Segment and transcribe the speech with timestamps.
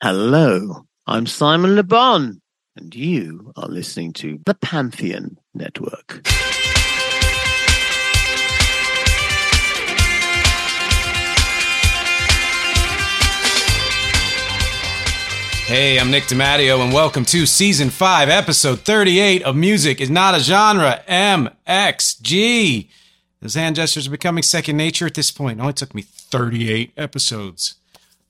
[0.00, 2.40] Hello, I'm Simon Le Bon,
[2.76, 6.24] and you are listening to the Pantheon Network.
[15.66, 20.36] Hey, I'm Nick DiMatteo, and welcome to Season 5, Episode 38 of Music is Not
[20.36, 22.88] a Genre, MXG.
[23.42, 25.58] Those hand gestures are becoming second nature at this point.
[25.58, 27.77] Oh, it only took me 38 episodes.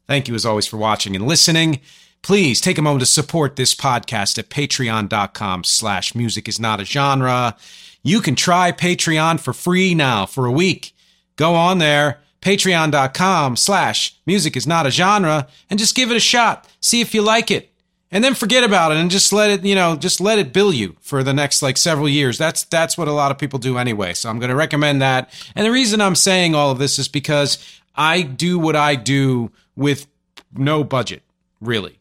[0.08, 1.80] Thank you, as always, for watching and listening.
[2.22, 6.84] Please take a moment to support this podcast at patreon.com slash music is not a
[6.84, 7.56] genre.
[8.02, 10.94] You can try Patreon for free now for a week.
[11.36, 16.20] Go on there patreon.com slash music is not a genre and just give it a
[16.20, 17.72] shot see if you like it
[18.10, 20.72] and then forget about it and just let it you know just let it bill
[20.72, 23.76] you for the next like several years that's that's what a lot of people do
[23.76, 26.98] anyway so i'm going to recommend that and the reason i'm saying all of this
[26.98, 27.58] is because
[27.96, 30.06] i do what i do with
[30.52, 31.22] no budget
[31.60, 31.98] really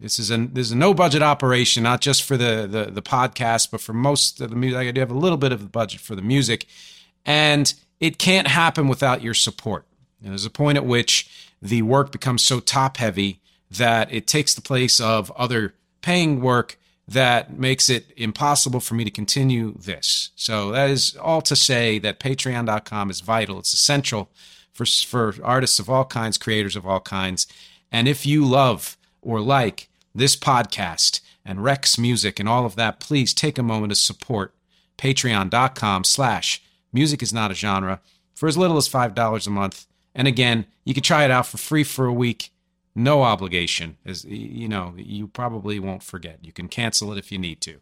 [0.00, 3.02] this is a this is a no budget operation not just for the the, the
[3.02, 5.68] podcast but for most of the music i do have a little bit of the
[5.68, 6.66] budget for the music
[7.24, 9.84] and it can't happen without your support.
[10.22, 14.54] And there's a point at which the work becomes so top heavy that it takes
[14.54, 20.30] the place of other paying work that makes it impossible for me to continue this.
[20.36, 23.58] So that is all to say that patreon.com is vital.
[23.58, 24.30] It's essential
[24.84, 27.46] for for artists of all kinds, creators of all kinds.
[27.90, 33.00] And if you love or like this podcast and REC's music and all of that,
[33.00, 34.54] please take a moment to support
[34.98, 36.62] patreon.com slash
[36.92, 38.00] Music is not a genre
[38.34, 39.86] for as little as $5 a month.
[40.14, 42.50] And again, you can try it out for free for a week,
[42.94, 43.96] no obligation.
[44.04, 46.38] As you know, you probably won't forget.
[46.42, 47.80] You can cancel it if you need to.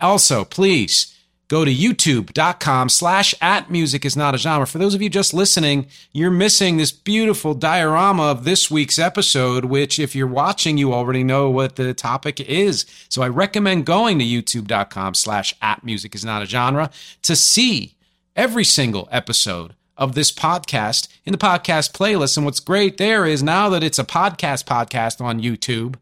[0.00, 1.14] Also, please
[1.48, 4.66] go to youtube.com slash at music is not a genre.
[4.66, 9.64] For those of you just listening, you're missing this beautiful diorama of this week's episode,
[9.64, 12.84] which if you're watching, you already know what the topic is.
[13.08, 16.90] So I recommend going to youtube.com slash at music is not a genre
[17.22, 17.94] to see
[18.36, 22.36] every single episode of this podcast in the podcast playlist.
[22.36, 25.96] And what's great there is now that it's a podcast podcast on YouTube,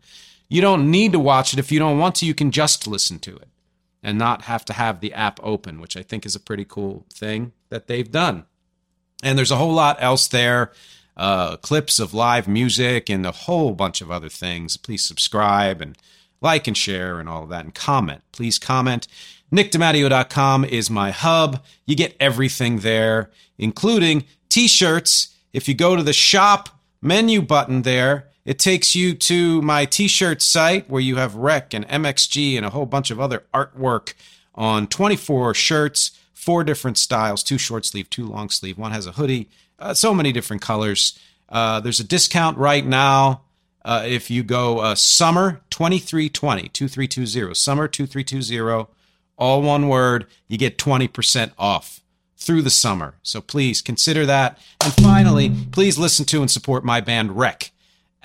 [0.49, 2.27] you don't need to watch it if you don't want to.
[2.27, 3.49] You can just listen to it
[4.07, 7.05] and not have to have the app open, which I think is a pretty cool
[7.13, 8.45] thing that they've done.
[9.21, 10.71] And there's a whole lot else there.
[11.17, 14.77] Uh, clips of live music and a whole bunch of other things.
[14.77, 15.99] Please subscribe and
[16.41, 18.23] like and share and all of that and comment.
[18.31, 19.09] Please comment.
[19.53, 21.65] NickDimatteo.com is my hub.
[21.85, 25.35] You get everything there, including t shirts.
[25.53, 26.69] If you go to the shop
[27.03, 31.75] menu button there, it takes you to my t shirt site where you have Rec
[31.75, 34.15] and MXG and a whole bunch of other artwork
[34.55, 38.79] on 24 shirts, four different styles two short sleeve, two long sleeve.
[38.79, 39.49] One has a hoodie,
[39.81, 41.19] uh, so many different colors.
[41.49, 43.43] Uh, there's a discount right now.
[43.85, 48.87] Uh, if you go uh, summer 2320 2320 summer 2320
[49.39, 52.01] all one word, you get 20% off
[52.37, 53.15] through the summer.
[53.23, 54.59] So please consider that.
[54.83, 57.71] And finally, please listen to and support my band Rec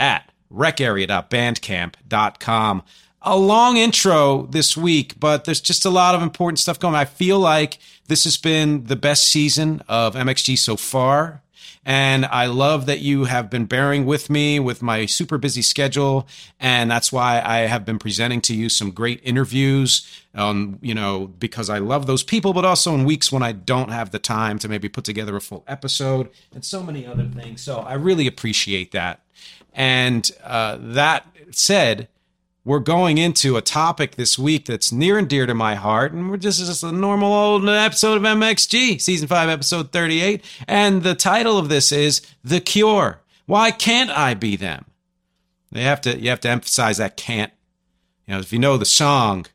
[0.02, 2.84] at recarea.bandcamp.com.
[3.24, 6.96] A long intro this week, but there's just a lot of important stuff going.
[6.96, 11.44] I feel like this has been the best season of MXG so far.
[11.84, 16.28] And I love that you have been bearing with me with my super busy schedule.
[16.60, 21.26] And that's why I have been presenting to you some great interviews on, you know,
[21.28, 24.60] because I love those people, but also in weeks when I don't have the time
[24.60, 27.62] to maybe put together a full episode and so many other things.
[27.62, 29.22] So I really appreciate that.
[29.74, 32.08] And uh, that said,
[32.64, 36.30] we're going into a topic this week that's near and dear to my heart, and
[36.30, 40.44] we're just, just a normal old episode of MXG, season five, episode 38.
[40.68, 43.22] And the title of this is The Cure.
[43.48, 44.86] Why can't I be them?
[45.72, 47.52] You have to you have to emphasize that can't.
[48.28, 49.46] You know, if you know the song,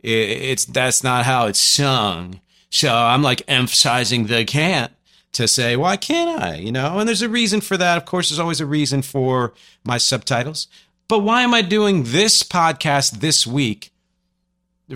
[0.00, 2.40] it, it's that's not how it's sung.
[2.70, 4.92] So I'm like emphasizing the can't
[5.38, 6.56] to say, why can't I?
[6.56, 7.96] You know, and there's a reason for that.
[7.96, 9.54] Of course, there's always a reason for
[9.84, 10.66] my subtitles.
[11.06, 13.92] But why am I doing this podcast this week?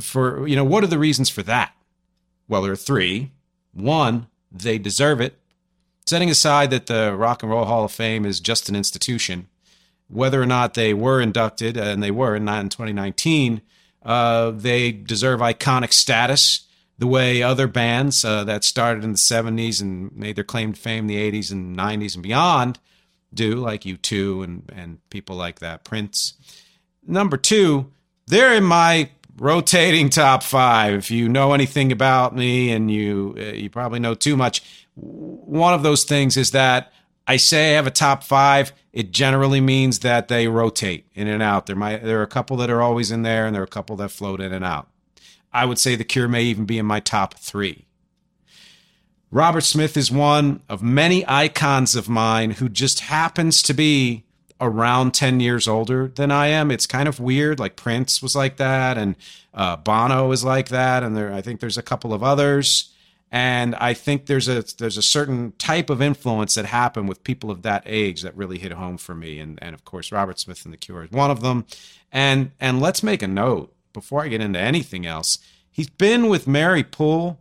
[0.01, 1.77] For, you know, what are the reasons for that?
[2.49, 3.31] Well, there are three.
[3.73, 5.39] One, they deserve it.
[6.07, 9.47] Setting aside that the Rock and Roll Hall of Fame is just an institution,
[10.09, 13.63] whether or not they were inducted, and they were in 2019,
[14.05, 16.67] uh, they deserve iconic status
[16.99, 20.81] the way other bands uh, that started in the 70s and made their claim to
[20.81, 22.79] fame in the 80s and 90s and beyond
[23.35, 26.35] do, like U2 and, and people like that, Prince.
[27.07, 27.91] Number two,
[28.27, 30.95] they're in my rotating top five.
[30.95, 35.75] If you know anything about me, and you uh, you probably know too much, one
[35.75, 36.93] of those things is that
[37.27, 38.73] I say I have a top five.
[38.93, 41.67] It generally means that they rotate in and out.
[41.67, 43.69] There might there are a couple that are always in there, and there are a
[43.69, 44.89] couple that float in and out.
[45.53, 47.87] I would say The Cure may even be in my top three.
[49.31, 54.25] Robert Smith is one of many icons of mine who just happens to be
[54.61, 56.71] around 10 years older than I am.
[56.71, 57.59] It's kind of weird.
[57.59, 59.17] Like Prince was like that, and
[59.55, 62.91] uh, Bono is like that, and there I think there's a couple of others.
[63.35, 67.51] And I think there's a there's a certain type of influence that happened with people
[67.51, 69.39] of that age that really hit home for me.
[69.39, 71.65] And and of course Robert Smith and the Cure is one of them.
[72.13, 75.39] And and let's make a note before I get into anything else.
[75.71, 77.41] He's been with Mary Poole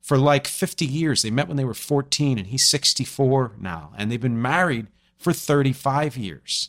[0.00, 1.22] for like 50 years.
[1.22, 3.92] They met when they were 14 and he's 64 now.
[3.96, 6.68] And they've been married for 35 years,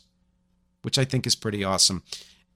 [0.82, 2.02] which I think is pretty awesome.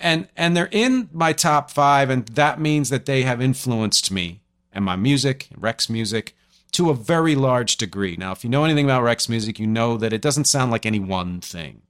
[0.00, 4.40] And and they're in my top 5 and that means that they have influenced me
[4.72, 6.34] and my music, REC's music,
[6.72, 8.16] to a very large degree.
[8.16, 10.86] Now, if you know anything about REC's music, you know that it doesn't sound like
[10.86, 11.82] any one thing,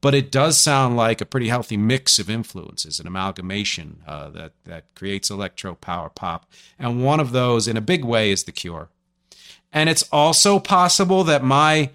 [0.00, 4.52] but it does sound like a pretty healthy mix of influences, an amalgamation uh, that
[4.64, 6.50] that creates electro power pop.
[6.78, 8.88] And one of those, in a big way, is The Cure.
[9.72, 11.90] And it's also possible that my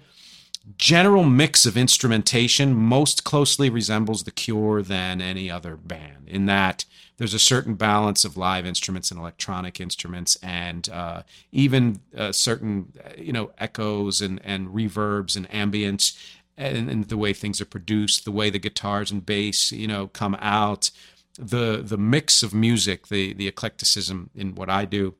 [0.78, 6.84] general mix of instrumentation most closely resembles The Cure than any other band, in that
[7.18, 12.92] there's a certain balance of live instruments and electronic instruments, and uh, even uh, certain
[13.16, 16.18] you know echoes and and reverbs and ambience,
[16.56, 20.08] and, and, the way things are produced, the way the guitars and bass you know
[20.08, 20.90] come out,
[21.38, 25.14] the the mix of music, the the eclecticism in what I do.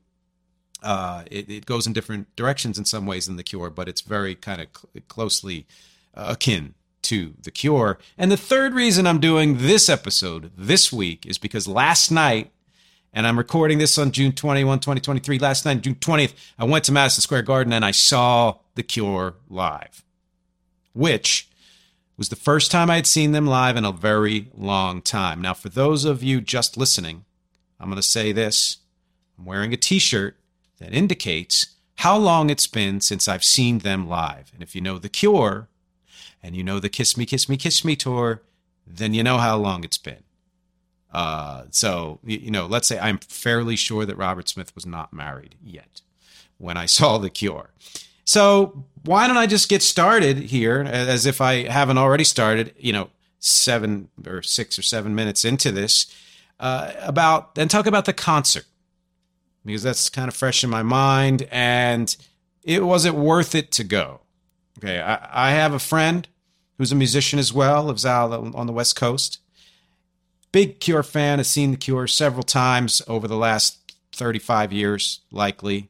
[0.83, 4.01] Uh, it, it, goes in different directions in some ways than the Cure, but it's
[4.01, 5.65] very kind of cl- closely
[6.13, 6.75] uh, akin
[7.07, 7.97] to The Cure.
[8.17, 12.51] And the third reason I'm doing this episode this week is because last night,
[13.13, 16.91] and I'm recording this on June 21, 2023, last night, June 20th, I went to
[16.91, 20.03] Madison Square Garden and I saw The Cure live,
[20.97, 21.49] which
[22.17, 25.41] was the first time I had seen them live in a very long time.
[25.41, 27.25] Now, for those of you just listening,
[27.79, 28.77] I'm going to say this
[29.37, 30.37] I'm wearing a t shirt
[30.79, 34.51] that indicates how long it's been since I've seen them live.
[34.53, 35.67] And if you know The Cure,
[36.41, 38.41] and you know the Kiss Me, Kiss Me, Kiss Me tour,
[38.85, 40.23] then you know how long it's been.
[41.11, 45.55] Uh, so, you know, let's say I'm fairly sure that Robert Smith was not married
[45.63, 46.01] yet
[46.57, 47.71] when I saw The Cure.
[48.27, 52.91] So, why don't I just get started here as if I haven't already started, you
[52.91, 53.09] know,
[53.39, 56.13] seven or six or seven minutes into this,
[56.59, 58.65] uh, about and talk about the concert
[59.63, 61.47] because that's kind of fresh in my mind.
[61.51, 62.13] And
[62.63, 64.19] it was it worth it to go?
[64.79, 66.27] Okay, I, I have a friend
[66.77, 69.39] who's a musician as well, lives out on the West Coast.
[70.51, 75.87] Big Cure fan, has seen The Cure several times over the last 35 years, likely,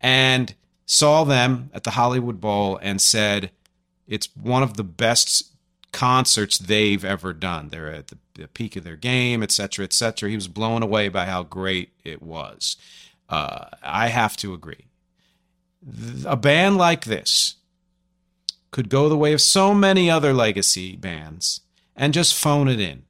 [0.00, 0.54] and
[0.88, 3.52] saw them at the Hollywood Bowl and said
[4.08, 5.52] it's one of the best
[5.92, 7.68] concerts they've ever done.
[7.68, 10.30] They're at the, the peak of their game, et cetera, et cetera.
[10.30, 12.76] He was blown away by how great it was.
[13.28, 14.86] Uh, I have to agree.
[16.24, 17.56] A band like this,
[18.70, 21.60] could go the way of so many other legacy bands
[21.96, 23.04] and just phone it in.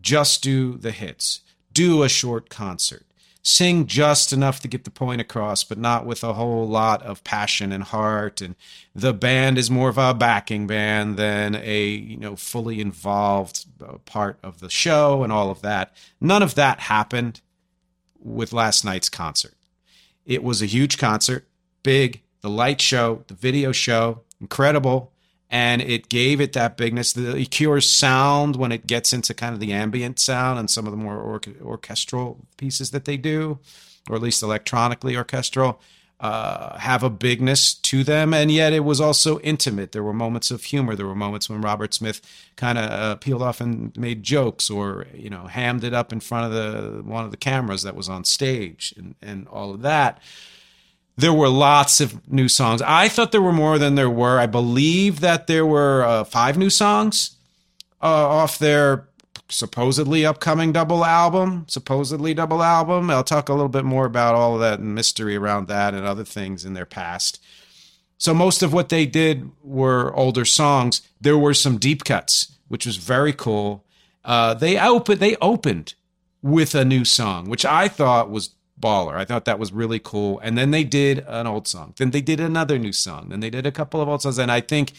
[0.00, 1.40] Just do the hits,
[1.72, 3.06] do a short concert,
[3.46, 7.22] sing just enough to get the point across, but not with a whole lot of
[7.22, 8.40] passion and heart.
[8.40, 8.56] And
[8.92, 13.98] the band is more of a backing band than a you know fully involved uh,
[13.98, 15.94] part of the show and all of that.
[16.20, 17.40] None of that happened
[18.20, 19.54] with last night's concert.
[20.24, 21.46] It was a huge concert,
[21.84, 25.12] big, the light show, the video show, incredible
[25.50, 27.12] and it gave it that bigness.
[27.12, 30.90] The Cure's sound when it gets into kind of the ambient sound and some of
[30.90, 33.58] the more or- orchestral pieces that they do,
[34.08, 35.80] or at least electronically orchestral,
[36.18, 38.32] uh, have a bigness to them.
[38.32, 39.92] And yet it was also intimate.
[39.92, 40.96] There were moments of humor.
[40.96, 42.20] There were moments when Robert Smith
[42.56, 46.20] kind of uh, peeled off and made jokes, or you know, hammed it up in
[46.20, 49.82] front of the one of the cameras that was on stage, and, and all of
[49.82, 50.20] that
[51.16, 52.82] there were lots of new songs.
[52.82, 54.38] I thought there were more than there were.
[54.38, 57.36] I believe that there were uh, five new songs
[58.02, 59.08] uh, off their
[59.48, 61.64] supposedly upcoming double album.
[61.68, 63.10] Supposedly double album.
[63.10, 66.04] I'll talk a little bit more about all of that and mystery around that and
[66.04, 67.42] other things in their past.
[68.18, 71.02] So most of what they did were older songs.
[71.20, 73.84] There were some deep cuts, which was very cool.
[74.24, 75.20] Uh, they opened.
[75.20, 75.94] They opened
[76.42, 79.14] with a new song, which I thought was baller.
[79.14, 80.38] I thought that was really cool.
[80.40, 81.94] And then they did an old song.
[81.96, 83.28] Then they did another new song.
[83.30, 84.38] Then they did a couple of old songs.
[84.38, 84.92] And I think,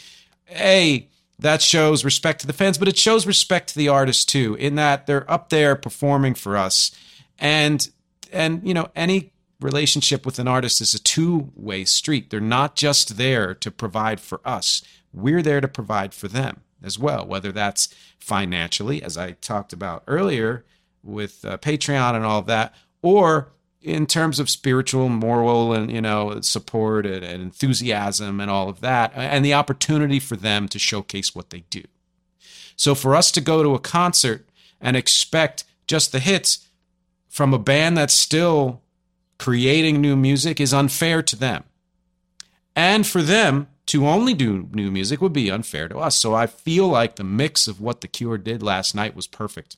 [0.50, 1.08] A,
[1.40, 4.76] that shows respect to the fans, but it shows respect to the artists too, in
[4.76, 6.92] that they're up there performing for us.
[7.38, 7.90] And
[8.34, 12.30] and you know, any relationship with an artist is a two way street.
[12.30, 14.82] They're not just there to provide for us,
[15.14, 20.04] we're there to provide for them as well, whether that's financially, as I talked about
[20.08, 20.64] earlier
[21.04, 26.02] with uh, Patreon and all of that, or in terms of spiritual, moral, and you
[26.02, 30.80] know support and, and enthusiasm and all of that, and the opportunity for them to
[30.80, 31.84] showcase what they do.
[32.76, 34.48] So for us to go to a concert
[34.80, 36.68] and expect just the hits
[37.28, 38.82] from a band that's still
[39.40, 41.64] creating new music is unfair to them.
[42.76, 46.18] And for them to only do new music would be unfair to us.
[46.18, 49.78] So I feel like the mix of what The Cure did last night was perfect.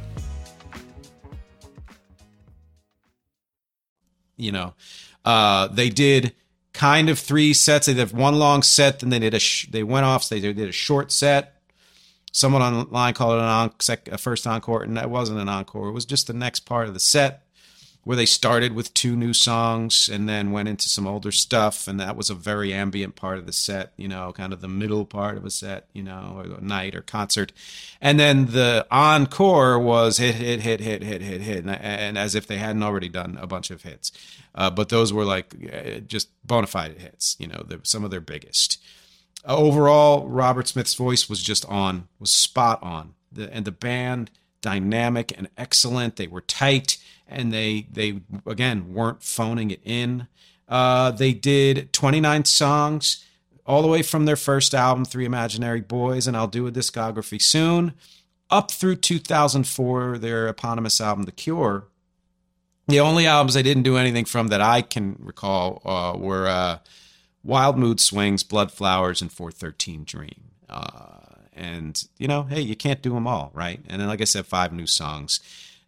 [4.41, 4.73] You know,
[5.25, 6.33] uh, they did
[6.73, 7.87] kind of three sets.
[7.87, 10.23] They did one long set, then they did a sh- they went off.
[10.23, 11.55] So they did a short set.
[12.31, 15.89] Someone online called it an on- sec- a first encore, and that wasn't an encore.
[15.89, 17.43] It was just the next part of the set
[18.03, 21.99] where they started with two new songs and then went into some older stuff and
[21.99, 25.05] that was a very ambient part of the set you know kind of the middle
[25.05, 27.51] part of a set you know or night or concert.
[27.99, 32.35] And then the encore was hit hit hit hit hit hit hit and, and as
[32.35, 34.11] if they hadn't already done a bunch of hits.
[34.55, 38.21] Uh, but those were like uh, just bona fide hits you know some of their
[38.21, 38.81] biggest.
[39.45, 43.13] Overall robert smith's voice was just on was spot on.
[43.33, 44.29] The, and the band
[44.61, 46.15] dynamic and excellent.
[46.15, 46.97] They were tight
[47.31, 50.27] and they they again weren't phoning it in.
[50.67, 53.25] Uh, they did 29 songs
[53.65, 57.41] all the way from their first album, Three Imaginary Boys, and I'll do a discography
[57.41, 57.93] soon,
[58.49, 61.85] up through 2004, their eponymous album, The Cure.
[62.87, 66.79] The only albums they didn't do anything from that I can recall uh, were uh,
[67.43, 70.51] Wild Mood Swings, Blood Flowers, and 413 Dream.
[70.69, 71.19] Uh,
[71.53, 73.79] and, you know, hey, you can't do them all, right?
[73.87, 75.39] And then, like I said, five new songs.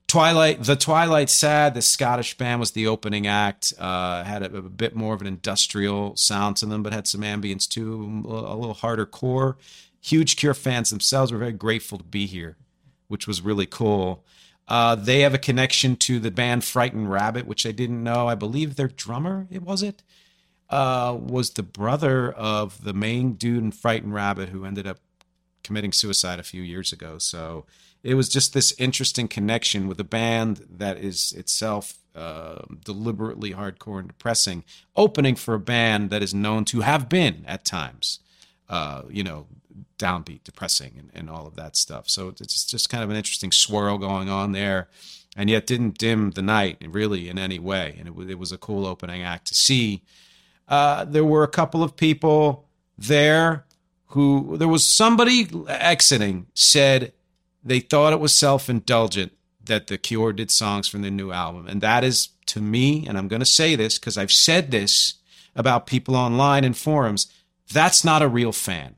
[0.07, 3.73] Twilight, the Twilight Sad, the Scottish band was the opening act.
[3.79, 7.21] Uh, had a, a, bit more of an industrial sound to them, but had some
[7.21, 9.57] ambience too, a little harder core.
[10.01, 12.57] Huge Cure fans themselves were very grateful to be here,
[13.07, 14.23] which was really cool.
[14.67, 18.27] Uh, they have a connection to the band Frightened Rabbit, which I didn't know.
[18.27, 20.03] I believe their drummer, it was it,
[20.69, 24.99] uh, was the brother of the main dude in Frightened Rabbit who ended up
[25.63, 27.17] committing suicide a few years ago.
[27.17, 27.65] So
[28.03, 33.99] it was just this interesting connection with a band that is itself uh, deliberately hardcore
[33.99, 34.63] and depressing,
[34.95, 38.19] opening for a band that is known to have been at times,
[38.69, 39.47] uh, you know,
[39.97, 42.09] downbeat, depressing, and, and all of that stuff.
[42.09, 44.89] So it's just kind of an interesting swirl going on there,
[45.35, 47.95] and yet didn't dim the night really in any way.
[47.97, 50.03] And it, it was a cool opening act to see.
[50.67, 52.67] Uh, there were a couple of people
[52.97, 53.65] there
[54.07, 57.13] who there was somebody exiting said
[57.63, 61.67] they thought it was self indulgent that The Cure did songs from their new album.
[61.67, 65.15] And that is, to me, and I'm going to say this because I've said this
[65.55, 67.31] about people online and forums,
[67.71, 68.95] that's not a real fan.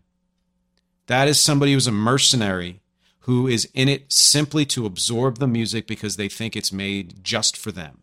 [1.08, 2.82] That is somebody who's a mercenary
[3.22, 7.58] who is in it simply to absorb the music because they think it's made just
[7.58, 8.02] for them.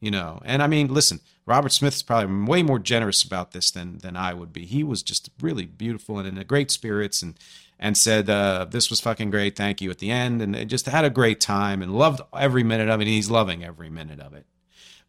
[0.00, 3.98] You know, and I mean, listen, Robert Smith's probably way more generous about this than
[3.98, 4.66] than I would be.
[4.66, 7.38] He was just really beautiful and in a great spirits and
[7.78, 11.04] and said uh, this was fucking great, thank you at the end, and just had
[11.04, 13.06] a great time and loved every minute of it.
[13.06, 14.46] He's loving every minute of it.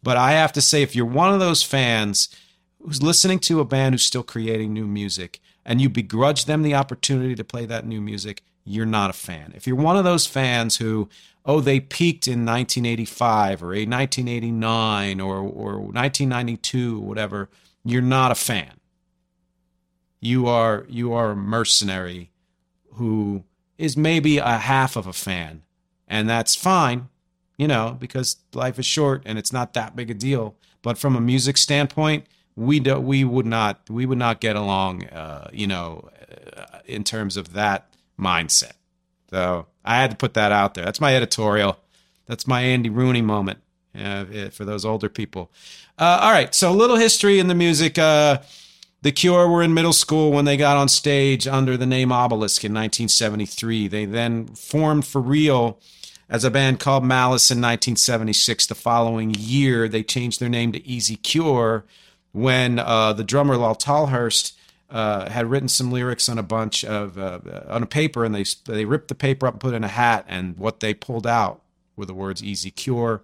[0.03, 2.29] But I have to say, if you're one of those fans
[2.81, 6.75] who's listening to a band who's still creating new music and you begrudge them the
[6.75, 9.53] opportunity to play that new music, you're not a fan.
[9.55, 11.09] If you're one of those fans who,
[11.45, 17.49] oh, they peaked in 1985 or 1989 or, or 1992 or whatever,
[17.83, 18.73] you're not a fan.
[20.19, 22.31] You are you are a mercenary
[22.97, 23.43] who
[23.77, 25.63] is maybe a half of a fan,
[26.07, 27.09] and that's fine,
[27.57, 30.55] you know, because life is short and it's not that big a deal.
[30.81, 32.25] But from a music standpoint,
[32.55, 36.09] we do, we would not we would not get along, uh, you know,
[36.55, 37.89] uh, in terms of that
[38.19, 38.73] mindset.
[39.29, 40.85] So I had to put that out there.
[40.85, 41.77] That's my editorial.
[42.25, 43.59] That's my Andy Rooney moment
[43.97, 45.51] uh, for those older people.
[45.97, 47.97] Uh, all right, so a little history in the music.
[49.07, 52.65] The Cure were in middle school when they got on stage under the name Obelisk
[52.65, 53.87] in 1973.
[53.87, 55.79] They then formed for real
[56.27, 58.67] as a band called Malice in 1976.
[58.67, 61.85] The following year, they changed their name to Easy Cure
[62.33, 64.51] when uh, the drummer Lol Tolhurst
[64.89, 68.43] uh, had written some lyrics on a bunch of uh, on a paper, and they
[68.65, 71.61] they ripped the paper up and put in a hat, and what they pulled out
[71.95, 73.21] were the words "Easy Cure."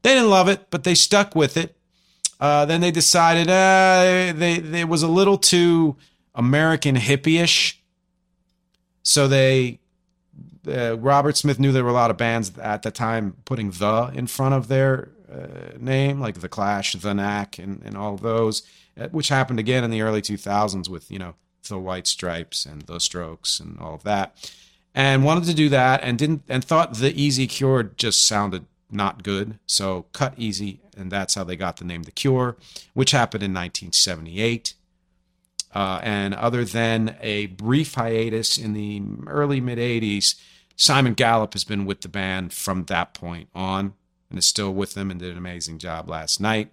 [0.00, 1.76] They didn't love it, but they stuck with it.
[2.38, 5.96] Uh, then they decided uh, they, was a little too
[6.34, 7.80] American hippie-ish,
[9.02, 9.78] so they
[10.68, 14.10] uh, Robert Smith knew there were a lot of bands at the time putting the
[14.14, 18.62] in front of their uh, name, like the Clash, the Knack, and, and all those,
[18.98, 21.34] uh, which happened again in the early 2000s with, you know,
[21.68, 24.52] the White Stripes and the Strokes and all of that.
[24.94, 29.22] And wanted to do that and didn't and thought the Easy Cure just sounded not
[29.22, 29.58] good.
[29.66, 32.56] So cut Easy, and that's how they got the name The Cure,
[32.94, 34.74] which happened in 1978.
[35.74, 40.34] Uh, and other than a brief hiatus in the early mid 80s,
[40.76, 43.94] Simon Gallup has been with the band from that point on
[44.30, 46.70] and is still with them and did an amazing job last night.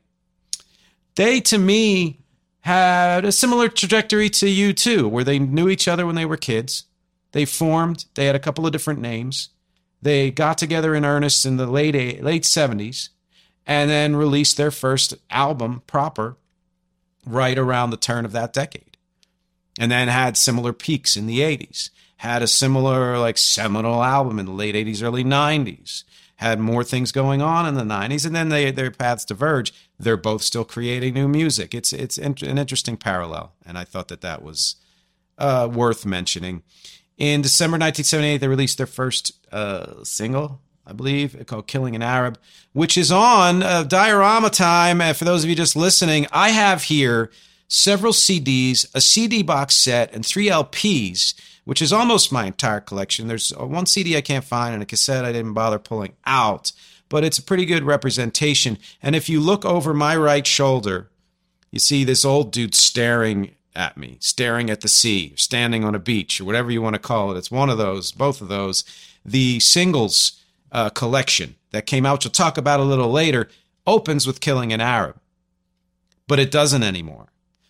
[1.15, 2.19] They, to me,
[2.61, 6.85] had a similar trajectory to U2, where they knew each other when they were kids.
[7.33, 9.49] They formed, they had a couple of different names.
[10.01, 13.09] They got together in earnest in the late, late 70s
[13.65, 16.37] and then released their first album proper
[17.25, 18.97] right around the turn of that decade.
[19.79, 21.89] And then had similar peaks in the 80s.
[22.17, 26.03] Had a similar, like, seminal album in the late 80s, early 90s
[26.43, 30.17] had more things going on in the 90s and then they, their paths diverge they're
[30.17, 34.43] both still creating new music it's it's an interesting parallel and i thought that that
[34.43, 34.75] was
[35.37, 36.61] uh, worth mentioning
[37.17, 42.01] in december 1978 they released their first uh, single i believe it's called killing an
[42.01, 42.37] arab
[42.73, 46.83] which is on uh, diorama time and for those of you just listening i have
[46.83, 47.31] here
[47.67, 51.33] several cds a cd box set and three lps
[51.65, 53.27] which is almost my entire collection.
[53.27, 56.71] There's one CD I can't find and a cassette I didn't bother pulling out,
[57.09, 58.77] but it's a pretty good representation.
[59.01, 61.09] And if you look over my right shoulder,
[61.71, 65.99] you see this old dude staring at me, staring at the sea, standing on a
[65.99, 67.37] beach, or whatever you want to call it.
[67.37, 68.83] It's one of those, both of those.
[69.25, 70.42] The singles
[70.73, 73.47] uh, collection that came out, we'll talk about a little later,
[73.87, 75.17] opens with Killing an Arab,
[76.27, 77.27] but it doesn't anymore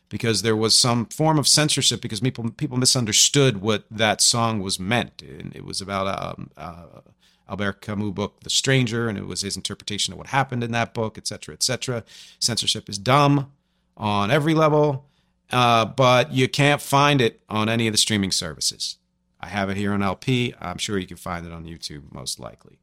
[0.10, 4.80] because there was some form of censorship because people people misunderstood what that song was
[4.80, 5.22] meant.
[5.22, 7.02] And it was about um, uh,
[7.50, 10.94] Albert Camus' book, The Stranger, and it was his interpretation of what happened in that
[10.94, 12.04] book, etc., etc.
[12.39, 13.52] Censorship is dumb
[13.98, 15.06] on every level,
[15.52, 18.98] uh, but you can't find it on any of the streaming services.
[19.43, 20.53] I have it here on LP.
[20.62, 22.79] I'm sure you can find it on YouTube, most likely.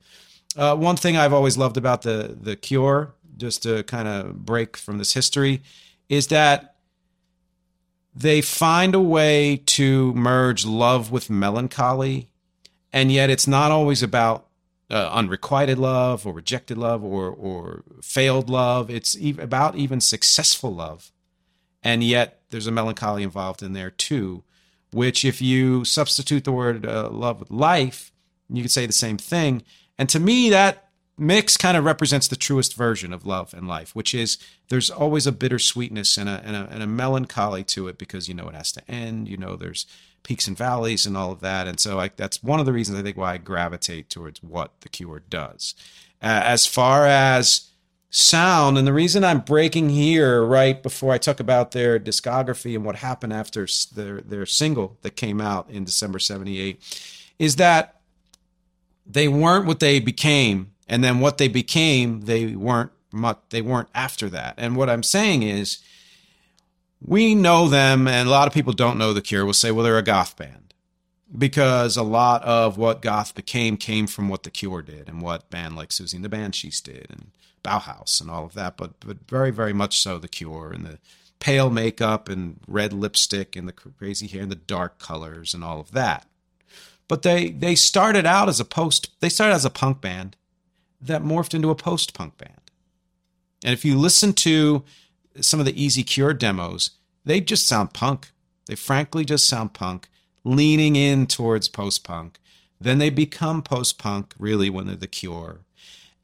[0.54, 4.76] Uh, one thing I've always loved about the the Cure, just to kind of break
[4.76, 5.62] from this history,
[6.08, 6.76] is that
[8.14, 12.28] they find a way to merge love with melancholy,
[12.92, 14.48] and yet it's not always about
[14.90, 18.90] uh, unrequited love or rejected love or or failed love.
[18.90, 21.10] It's about even successful love,
[21.82, 24.42] and yet there's a melancholy involved in there too.
[24.92, 28.10] Which, if you substitute the word uh, love with life,
[28.48, 29.62] you could say the same thing.
[29.98, 33.94] And to me, that mix kind of represents the truest version of love and life,
[33.94, 34.38] which is
[34.70, 38.34] there's always a bittersweetness and a, and a, and a melancholy to it because you
[38.34, 39.28] know it has to end.
[39.28, 39.86] You know there's
[40.22, 42.98] peaks and valleys and all of that, and so I, that's one of the reasons
[42.98, 45.74] I think why I gravitate towards what the Cure does.
[46.22, 47.69] Uh, as far as
[48.10, 52.84] sound, and the reason I'm breaking here right before I talk about their discography and
[52.84, 56.80] what happened after their their single that came out in December '78
[57.38, 58.00] is that
[59.06, 60.72] they weren't what they became.
[60.88, 64.54] And then what they became, they weren't much they weren't after that.
[64.56, 65.78] And what I'm saying is
[67.00, 69.46] we know them and a lot of people don't know the Cure.
[69.46, 70.74] Will say well they're a goth band
[71.36, 75.48] because a lot of what goth became came from what the Cure did and what
[75.50, 77.30] band like Siouxsie and the Banshees did and
[77.62, 80.98] Bauhaus and all of that but but very very much so the Cure and the
[81.40, 85.80] pale makeup and red lipstick and the crazy hair and the dark colors and all
[85.80, 86.26] of that.
[87.08, 90.36] But they they started out as a post they started as a punk band
[91.00, 92.70] that morphed into a post punk band.
[93.64, 94.84] And if you listen to
[95.40, 96.90] some of the Easy Cure demos,
[97.24, 98.30] they just sound punk.
[98.66, 100.08] They frankly just sound punk,
[100.44, 102.38] leaning in towards post punk.
[102.80, 105.60] Then they become post punk really when they're the Cure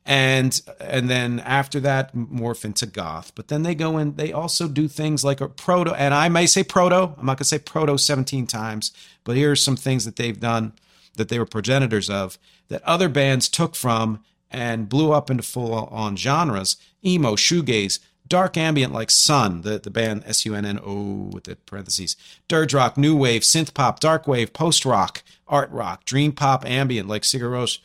[0.07, 3.33] and and then after that morph into goth.
[3.35, 6.47] But then they go in they also do things like a proto and i may
[6.47, 8.93] say proto i'm not going to say proto 17 times
[9.25, 10.73] but here are some things that they've done
[11.17, 12.39] that they were progenitors of
[12.69, 16.77] that other bands took from and blew up into full on genres.
[17.05, 22.17] Emo shoegaze dark ambient like sun the, the band s-u-n-n-o with the parentheses.
[22.49, 27.09] Dirge rock new wave synth pop dark wave post rock art rock dream pop ambient
[27.09, 27.79] like Sigur Rós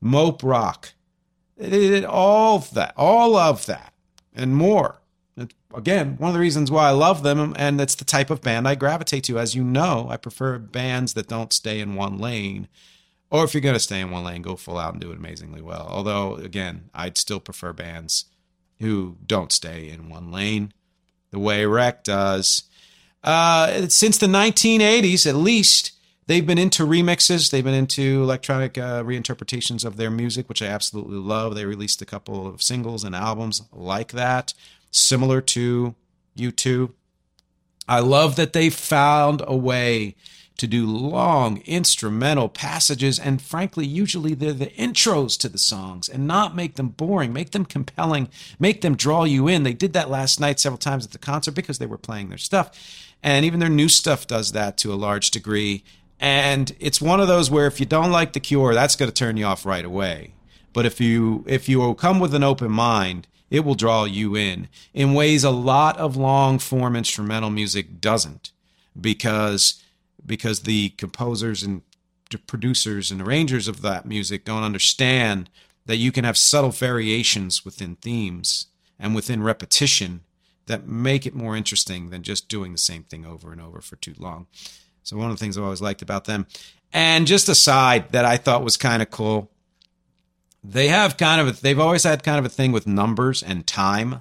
[0.00, 0.92] mope rock
[1.58, 3.92] it did all of that, all of that,
[4.34, 5.00] and more.
[5.74, 8.66] again, one of the reasons why I love them, and it's the type of band
[8.66, 9.38] I gravitate to.
[9.38, 12.68] As you know, I prefer bands that don't stay in one lane.
[13.30, 15.18] Or if you're going to stay in one lane, go full out and do it
[15.18, 15.86] amazingly well.
[15.90, 18.24] Although, again, I'd still prefer bands
[18.80, 20.72] who don't stay in one lane
[21.30, 22.64] the way REC does.
[23.22, 25.92] Uh, since the 1980s, at least,
[26.28, 27.50] they've been into remixes.
[27.50, 31.56] They've been into electronic uh, reinterpretations of their music, which I absolutely love.
[31.56, 34.54] They released a couple of singles and albums like that,
[34.92, 35.96] similar to
[36.36, 36.92] U2.
[37.88, 40.14] I love that they found a way
[40.58, 46.26] to do long instrumental passages and frankly usually they're the intros to the songs and
[46.26, 50.10] not make them boring make them compelling make them draw you in they did that
[50.10, 53.60] last night several times at the concert because they were playing their stuff and even
[53.60, 55.84] their new stuff does that to a large degree
[56.20, 59.14] and it's one of those where if you don't like the cure, that's going to
[59.14, 60.34] turn you off right away.
[60.72, 64.68] But if you if you come with an open mind, it will draw you in
[64.92, 68.52] in ways a lot of long form instrumental music doesn't,
[69.00, 69.82] because
[70.24, 71.82] because the composers and
[72.46, 75.48] producers and arrangers of that music don't understand
[75.86, 78.66] that you can have subtle variations within themes
[78.98, 80.20] and within repetition
[80.66, 83.96] that make it more interesting than just doing the same thing over and over for
[83.96, 84.46] too long.
[85.08, 86.46] So one of the things I've always liked about them.
[86.92, 89.50] And just a side that I thought was kind of cool.
[90.62, 93.66] They have kind of a, they've always had kind of a thing with numbers and
[93.66, 94.20] time.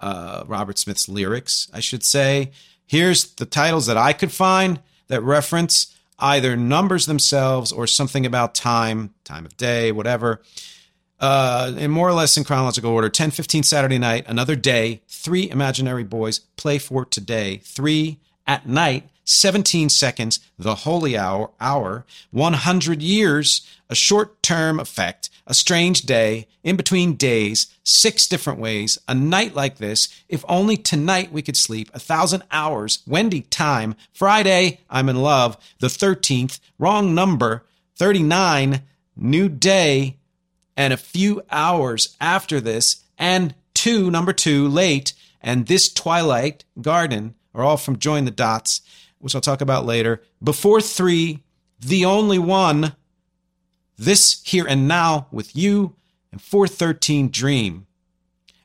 [0.00, 2.52] Uh, Robert Smith's lyrics, I should say.
[2.86, 8.54] Here's the titles that I could find that reference either numbers themselves or something about
[8.54, 10.40] time, time of day, whatever.
[11.20, 15.50] Uh, in more or less in chronological order 10 15 Saturday night, another day, three
[15.50, 23.02] imaginary boys play for today, three at night, 17 seconds, the holy hour, hour, 100
[23.02, 29.14] years, a short term effect, a strange day, in between days, six different ways, a
[29.14, 34.80] night like this, if only tonight we could sleep, a thousand hours, Wendy time, Friday,
[34.88, 37.64] I'm in love, the 13th, wrong number,
[37.96, 38.80] 39,
[39.14, 40.16] new day,
[40.74, 47.34] and a few hours after this, and two, number two, late, and this twilight garden
[47.54, 48.82] are all from Join the Dots
[49.18, 50.22] which I'll talk about later.
[50.42, 51.42] Before three,
[51.80, 52.94] the only one,
[53.96, 55.96] this here and now with you,
[56.30, 57.86] and 413 Dream.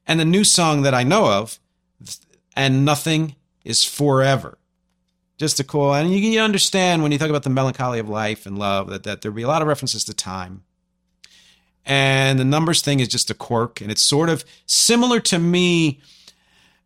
[0.06, 1.60] And the new song that I know of,
[2.56, 4.58] and nothing is forever.
[5.38, 8.46] Just a cool, and you, you understand when you talk about the melancholy of life
[8.46, 10.63] and love that, that there'll be a lot of references to time.
[11.86, 16.00] And the numbers thing is just a quirk, and it's sort of similar to me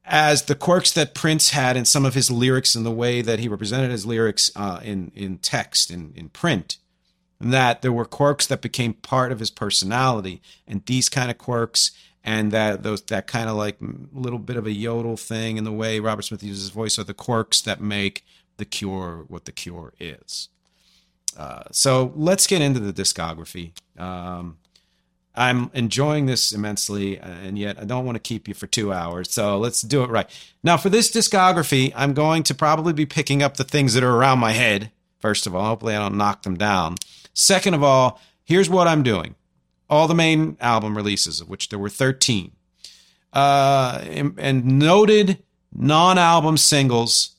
[0.08, 3.40] as the quirks that Prince had in some of his lyrics and the way that
[3.40, 6.78] he represented his lyrics uh, in in text in in print,
[7.40, 11.38] and that there were quirks that became part of his personality, and these kind of
[11.38, 11.92] quirks
[12.24, 13.78] and that those that kind of like
[14.12, 17.06] little bit of a yodel thing in the way Robert Smith uses his voice are
[17.06, 18.26] the quirks that make
[18.58, 20.50] the Cure what the Cure is.
[21.38, 23.72] Uh, so let's get into the discography.
[23.98, 24.58] Um,
[25.38, 29.32] I'm enjoying this immensely, and yet I don't want to keep you for two hours.
[29.32, 30.28] So let's do it right.
[30.64, 34.16] Now, for this discography, I'm going to probably be picking up the things that are
[34.16, 34.92] around my head.
[35.20, 36.96] First of all, hopefully I don't knock them down.
[37.34, 39.36] Second of all, here's what I'm doing
[39.90, 42.52] all the main album releases, of which there were 13,
[43.32, 47.36] uh, and, and noted non album singles,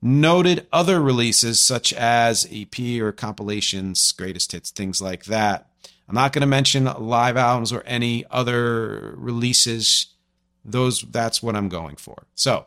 [0.00, 5.68] noted other releases such as EP or compilations, greatest hits, things like that
[6.12, 10.08] I'm not going to mention live albums or any other releases
[10.62, 12.26] Those that's what I'm going for.
[12.34, 12.66] So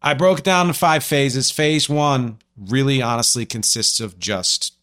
[0.00, 1.50] I broke down in five phases.
[1.50, 4.74] Phase one really honestly consists of just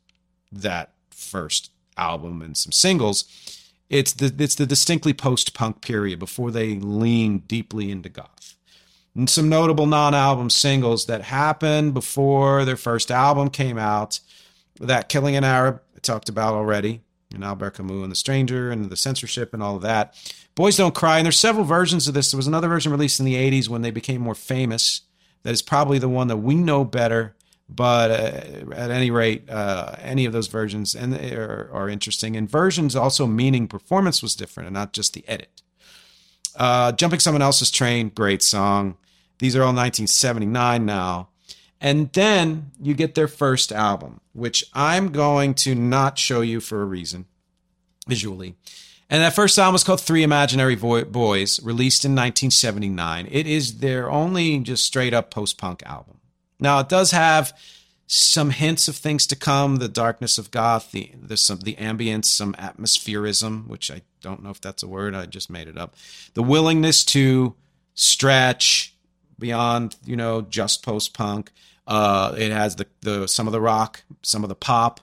[0.52, 3.24] that first album and some singles.
[3.90, 8.58] It's the it's the distinctly post punk period before they lean deeply into goth.
[9.16, 14.20] And some notable non-album singles that happened before their first album came out.
[14.82, 17.02] That Killing an Arab, I talked about already,
[17.34, 20.16] and Albert Camus and The Stranger and the censorship and all of that.
[20.56, 22.32] Boys Don't Cry, and there's several versions of this.
[22.32, 25.02] There was another version released in the 80s when they became more famous.
[25.44, 27.36] That is probably the one that we know better.
[27.70, 32.36] But uh, at any rate, uh, any of those versions and are, are, interesting.
[32.36, 35.62] And versions also meaning performance was different and not just the edit.
[36.56, 38.98] Uh, Jumping Someone Else's Train, great song.
[39.40, 41.30] These are all 1979 now.
[41.84, 46.82] And then you get their first album, which I'm going to not show you for
[46.82, 47.26] a reason
[48.08, 48.56] visually.
[49.10, 53.28] And that first album was called Three Imaginary Boys, released in 1979.
[53.30, 56.22] It is their only just straight up post punk album.
[56.58, 57.54] Now, it does have
[58.08, 62.26] some hints of things to come the darkness of goth the there's some the ambience
[62.26, 65.96] some atmospherism which i don't know if that's a word i just made it up
[66.34, 67.56] the willingness to
[67.96, 68.94] stretch
[69.40, 71.50] beyond you know just post punk
[71.88, 75.00] uh, it has the, the some of the rock some of the pop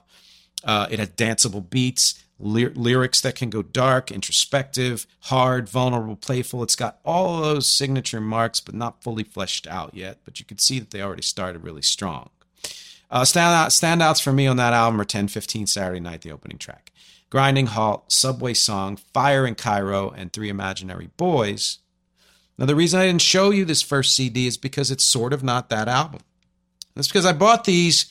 [0.63, 6.63] uh, it has danceable beats ly- lyrics that can go dark, introspective, hard, vulnerable, playful.
[6.63, 10.19] It's got all those signature marks, but not fully fleshed out yet.
[10.25, 12.29] But you can see that they already started really strong.
[13.09, 16.91] Uh, standout, standouts for me on that album are 1015 Saturday Night, the opening track,
[17.29, 21.79] Grinding Halt, Subway Song, Fire in Cairo, and Three Imaginary Boys.
[22.57, 25.43] Now, the reason I didn't show you this first CD is because it's sort of
[25.43, 26.21] not that album.
[26.95, 28.05] That's because I bought these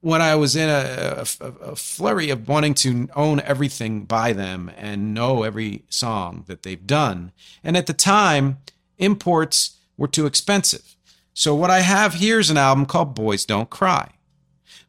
[0.00, 4.70] when I was in a, a, a, flurry of wanting to own everything by them
[4.76, 7.32] and know every song that they've done.
[7.62, 8.58] And at the time,
[8.98, 10.94] imports were too expensive.
[11.32, 14.10] So what I have here is an album called Boys Don't Cry,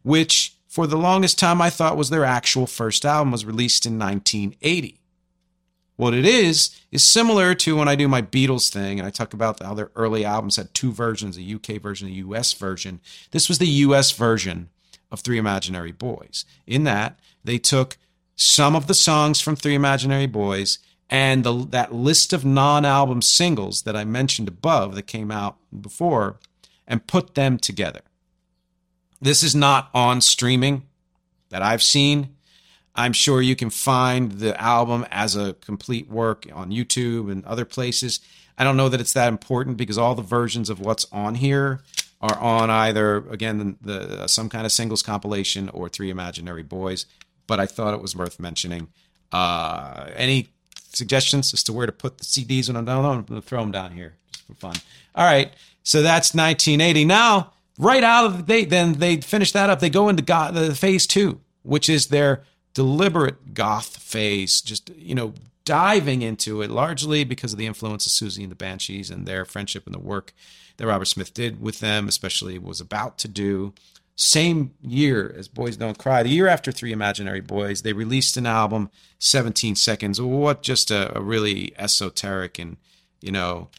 [0.04, 3.98] which for the longest time I thought was their actual first album was released in
[3.98, 5.00] 1980.
[5.98, 9.34] What it is is similar to when I do my Beatles thing and I talk
[9.34, 13.00] about how their early albums had two versions, a UK version, a US version.
[13.32, 14.70] This was the US version
[15.10, 16.46] of Three Imaginary Boys.
[16.68, 17.98] In that, they took
[18.36, 20.80] some of the songs from Three Imaginary Boys
[21.10, 25.58] and the, that list of non album singles that I mentioned above that came out
[25.80, 26.38] before
[26.88, 28.02] and put them together.
[29.22, 30.84] This is not on streaming
[31.50, 32.35] that I've seen.
[32.96, 37.66] I'm sure you can find the album as a complete work on YouTube and other
[37.66, 38.22] places.
[38.58, 41.82] I don't know that it's that important because all the versions of what's on here
[42.22, 47.06] are on either again the, the some kind of singles compilation or Three Imaginary Boys.
[47.48, 48.88] But I thought it was worth mentioning.
[49.32, 50.48] Uh, any
[50.94, 53.04] suggestions as to where to put the CDs when I'm done?
[53.04, 54.76] I'm going to throw them down here just for fun.
[55.14, 55.54] All right,
[55.84, 57.06] so that's 1980.
[57.06, 59.80] Now, right out of the date, then they finish that up.
[59.80, 62.44] They go into go- the phase two, which is their
[62.76, 64.62] deliberate goth phase.
[64.62, 65.34] Just you know,
[65.66, 69.44] diving into it largely because of the influence of Siouxsie and the Banshees and their
[69.44, 70.32] friendship and the work
[70.78, 73.74] that Robert Smith did with them, especially was about to do.
[74.18, 78.46] Same year as Boys Don't Cry, the year after Three Imaginary Boys, they released an
[78.46, 80.22] album, 17 Seconds.
[80.22, 82.78] What just a, a really esoteric and,
[83.20, 83.70] you know,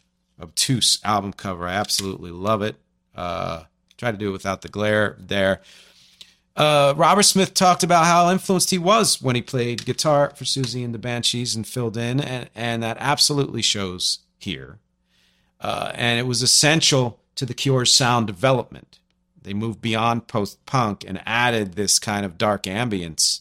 [0.40, 1.66] obtuse album cover.
[1.66, 2.76] I absolutely love it.
[3.14, 3.64] Uh,
[3.96, 5.62] try to do it without the glare there.
[6.56, 10.84] Uh, Robert Smith talked about how influenced he was when he played guitar for Siouxsie
[10.84, 14.78] and the Banshees and filled in, and, and that absolutely shows here.
[15.60, 18.98] Uh, and it was essential to the Cure's sound development.
[19.42, 23.40] They moved beyond post punk and added this kind of dark ambience.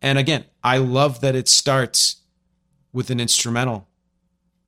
[0.00, 2.16] And again, I love that it starts
[2.92, 3.86] with an instrumental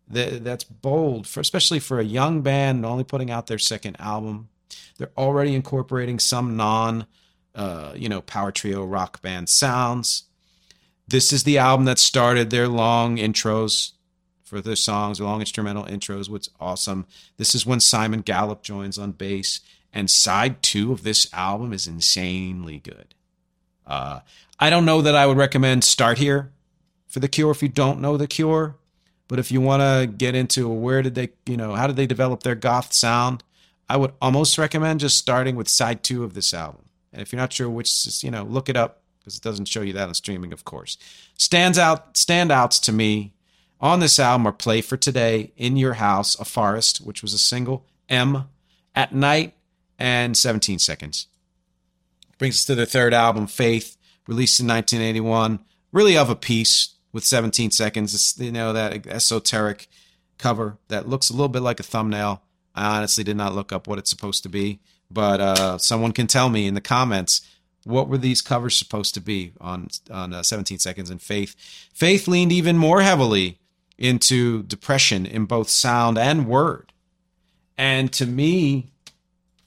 [0.09, 4.49] that, that's bold, for, especially for a young band only putting out their second album.
[4.99, 7.07] They're already incorporating some non,
[7.55, 10.25] uh, you know, power trio rock band sounds.
[11.09, 13.93] This is the album that started their long intros
[14.45, 17.07] for their songs, long instrumental intros, which awesome.
[17.37, 19.61] This is when Simon Gallup joins on bass,
[19.93, 23.15] and side two of this album is insanely good.
[23.87, 24.21] Uh,
[24.59, 26.53] I don't know that I would recommend start here
[27.09, 28.77] for the Cure if you don't know the Cure,
[29.27, 32.07] but if you want to get into where did they, you know, how did they
[32.07, 33.43] develop their goth sound,
[33.89, 36.85] I would almost recommend just starting with side two of this album.
[37.13, 39.83] And if you're not sure which, you know, look it up because it doesn't show
[39.83, 40.97] you that on streaming, of course.
[41.39, 43.35] Stands out, standouts to me
[43.81, 47.39] on this album are Play for Today, In Your House, A Forest, which was a
[47.39, 48.49] single, M,
[48.95, 49.55] At Night,
[49.99, 51.27] and 17 Seconds.
[52.39, 53.97] Brings us to their third album, Faith,
[54.27, 55.61] released in 1981.
[55.93, 58.15] Really of a piece with 17 Seconds.
[58.15, 59.89] It's, you know, that esoteric
[60.39, 62.43] cover that looks a little bit like a thumbnail.
[62.75, 66.27] I honestly did not look up what it's supposed to be, but uh, someone can
[66.27, 67.41] tell me in the comments
[67.85, 71.57] what were these covers supposed to be on on uh, 17 Seconds and Faith.
[71.93, 73.59] Faith leaned even more heavily
[73.99, 76.93] into depression in both sound and word,
[77.77, 78.89] and to me,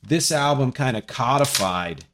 [0.02, 2.06] this album kind of codified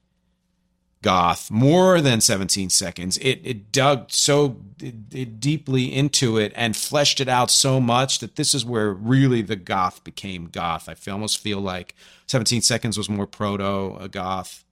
[1.02, 3.18] goth more than 17 seconds.
[3.18, 8.20] It it dug so it, it deeply into it and fleshed it out so much
[8.20, 10.90] that this is where really the goth became goth.
[10.90, 11.96] I feel, almost feel like
[12.28, 14.66] 17 seconds was more proto a goth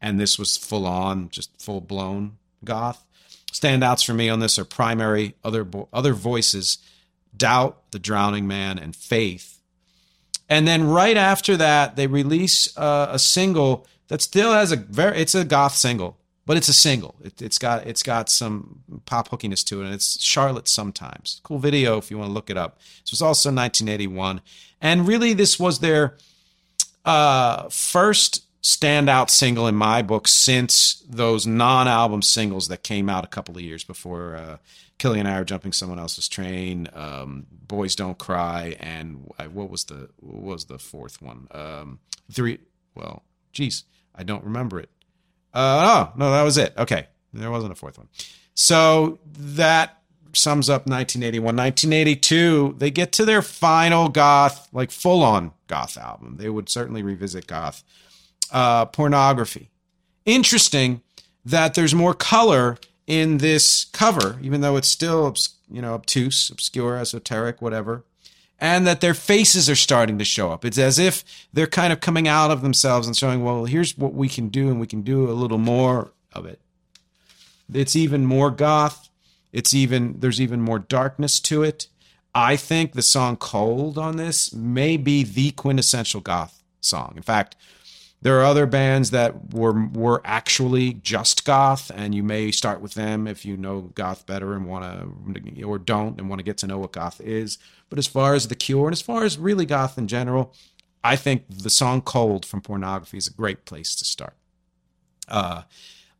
[0.00, 3.04] and this was full on just full blown goth.
[3.52, 6.78] Standouts for me on this are primary other other voices
[7.36, 9.60] doubt the drowning man and faith.
[10.48, 15.16] And then right after that they release uh, a single that still has a very
[15.16, 17.14] it's a goth single but it's a single.
[17.22, 21.40] It, has got it's got some pop hookiness to it and it's charlotte sometimes.
[21.44, 22.78] Cool video if you want to look it up.
[23.02, 24.40] This was also 1981
[24.80, 26.16] and really this was their
[27.04, 33.28] uh, first standout single in my book since those non-album singles that came out a
[33.28, 34.56] couple of years before uh,
[34.98, 39.84] killing I are jumping someone else's train um, boys don't cry and uh, what was
[39.84, 41.48] the what was the fourth one?
[41.52, 42.58] Um, three
[42.94, 43.22] well
[43.52, 44.90] geez I don't remember it.
[45.54, 46.74] Uh, oh, no, that was it.
[46.76, 47.06] Okay.
[47.32, 48.08] There wasn't a fourth one.
[48.54, 49.98] So that
[50.34, 51.56] sums up 1981.
[51.56, 56.36] 1982, they get to their final goth, like full on goth album.
[56.38, 57.82] They would certainly revisit goth.
[58.50, 59.70] Uh, pornography.
[60.26, 61.00] Interesting
[61.44, 65.34] that there's more color in this cover, even though it's still,
[65.70, 68.04] you know, obtuse, obscure, esoteric, whatever
[68.62, 70.64] and that their faces are starting to show up.
[70.64, 74.14] It's as if they're kind of coming out of themselves and showing, well, here's what
[74.14, 76.60] we can do, and we can do a little more of it.
[77.74, 79.08] It's even more goth.
[79.52, 81.88] It's even there's even more darkness to it.
[82.36, 87.14] I think the song "Cold" on this may be the quintessential goth song.
[87.16, 87.56] In fact,
[88.22, 92.94] there are other bands that were were actually just goth, and you may start with
[92.94, 94.84] them if you know goth better and want
[95.34, 97.58] to, or don't and want to get to know what goth is.
[97.88, 100.54] But as far as the Cure and as far as really goth in general,
[101.02, 104.36] I think the song "Cold" from Pornography is a great place to start.
[105.28, 105.62] Uh,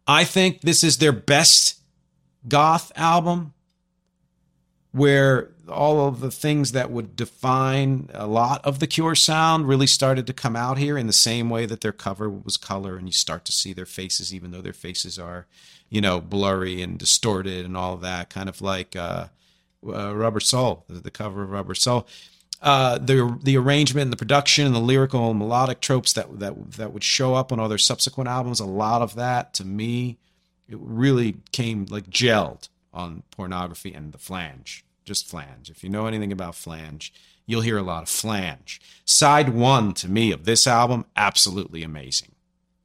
[0.07, 1.81] I think this is their best
[2.49, 3.55] goth album,
[4.93, 9.87] where all of the things that would define a lot of the Cure sound really
[9.87, 13.09] started to come out here in the same way that their cover was color, and
[13.09, 15.47] you start to see their faces, even though their faces are,
[15.89, 19.29] you know, blurry and distorted and all that, kind of like uh,
[19.87, 22.07] uh, Rubber Soul, the cover of Rubber Soul.
[22.61, 26.73] Uh, the the arrangement and the production and the lyrical and melodic tropes that that
[26.73, 30.17] that would show up on all their subsequent albums, a lot of that to me,
[30.69, 35.71] it really came like gelled on pornography and the flange just flange.
[35.71, 37.13] If you know anything about flange,
[37.47, 38.81] you'll hear a lot of flange.
[39.05, 42.33] Side one to me of this album, absolutely amazing.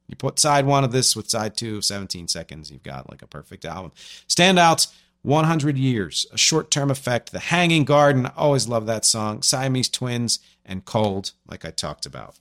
[0.08, 3.22] You put side one of this with side two of 17 seconds, you've got like
[3.22, 3.92] a perfect album.
[4.26, 4.92] Standouts
[5.22, 9.88] 100 Years, A Short Term Effect, The Hanging Garden, I always love that song, Siamese
[9.88, 12.38] Twins, and Cold, like I talked about.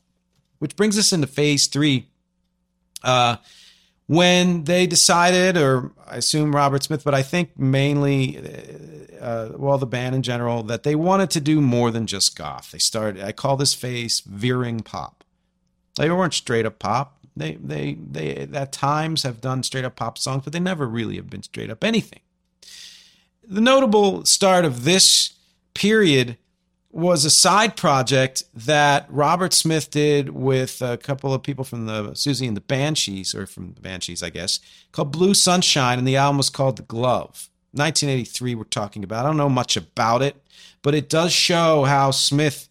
[0.60, 2.08] Which brings us into phase three.
[3.04, 3.38] Uh,
[4.08, 8.40] when they decided, or I assume Robert Smith, but I think mainly,
[9.20, 12.72] uh, well, the band in general, that they wanted to do more than just goth.
[12.72, 13.24] They started.
[13.24, 15.24] I call this phase veering pop.
[15.98, 17.18] They weren't straight up pop.
[17.36, 21.18] They they they at times have done straight up pop songs, but they never really
[21.18, 22.22] have been straight up anything.
[23.44, 25.34] The notable start of this
[25.74, 26.38] period
[26.92, 32.12] was a side project that Robert Smith did with a couple of people from the
[32.12, 34.60] Siouxsie and the Banshees, or from the Banshees, I guess,
[34.92, 37.50] called Blue Sunshine, and the album was called The Glove.
[37.74, 39.26] 1983, we're talking about.
[39.26, 40.42] I don't know much about it,
[40.82, 42.70] but it does show how Smith,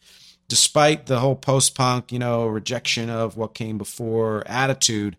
[0.49, 5.17] despite the whole post punk, you know, rejection of what came before attitude,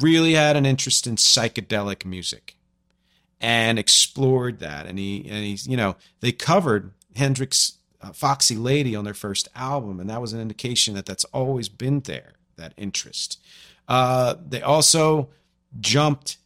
[0.00, 2.56] really had an interest in psychedelic music
[3.40, 4.86] and explored that.
[4.86, 9.48] And he, and he, you know, they covered Hendrix uh, Foxy Lady on their first
[9.54, 13.40] album, and that was an indication that that's always been there, that interest.
[13.88, 15.28] Uh, they also
[15.80, 16.38] jumped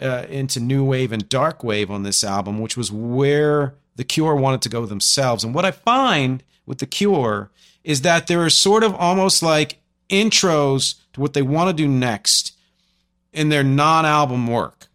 [0.00, 4.34] uh, into new wave and dark wave on this album, which was where the Cure
[4.34, 5.44] wanted to go themselves.
[5.44, 7.50] And what I find with the Cure
[7.84, 9.78] is that there are sort of almost like
[10.08, 12.56] intros to what they want to do next
[13.32, 14.88] in their non-album work.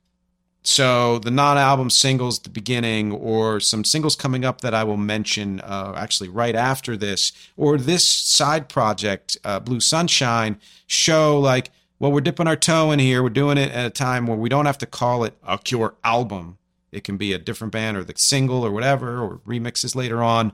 [0.70, 4.98] So the non-album singles at the beginning, or some singles coming up that I will
[4.98, 11.72] mention uh, actually right after this, or this side project, uh, Blue Sunshine, show like,
[12.00, 13.24] well, we're dipping our toe in here.
[13.24, 15.96] We're doing it at a time where we don't have to call it a Cure
[16.04, 16.58] album.
[16.92, 20.52] It can be a different band or the single or whatever, or remixes later on.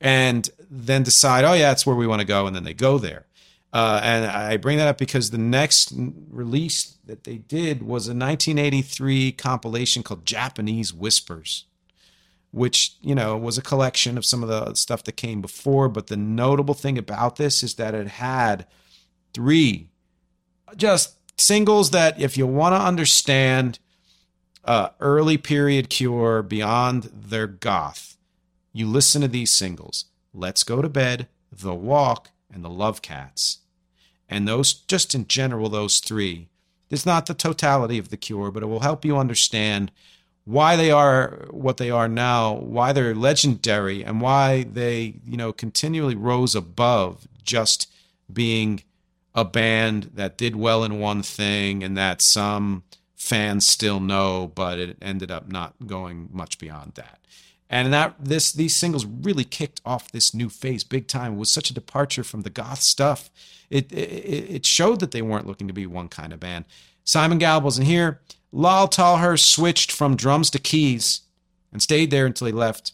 [0.00, 2.98] and then decide, oh yeah, that's where we want to go, and then they go
[2.98, 3.26] there.
[3.74, 5.92] Uh, and I bring that up because the next
[6.30, 11.64] release that they did was a 1983 compilation called Japanese Whispers,
[12.52, 15.88] which you know was a collection of some of the stuff that came before.
[15.88, 18.64] But the notable thing about this is that it had
[19.32, 19.88] three
[20.76, 23.80] just singles that, if you want to understand
[24.64, 28.16] uh, early period Cure beyond their goth,
[28.72, 33.62] you listen to these singles: "Let's Go to Bed," "The Walk," and "The Love Cats."
[34.28, 36.48] And those, just in general, those three,
[36.90, 39.90] is not the totality of the cure, but it will help you understand
[40.44, 45.52] why they are what they are now, why they're legendary, and why they, you know,
[45.52, 47.90] continually rose above just
[48.32, 48.82] being
[49.34, 52.82] a band that did well in one thing and that some
[53.16, 57.18] fans still know, but it ended up not going much beyond that.
[57.74, 61.34] And that this these singles really kicked off this new phase big time.
[61.34, 63.30] It was such a departure from the goth stuff
[63.70, 66.64] it, it, it showed that they weren't looking to be one kind of band.
[67.04, 68.20] Simon Gallup wasn't here.
[68.52, 71.22] Lol Tolhurst switched from drums to keys
[71.72, 72.92] and stayed there until he left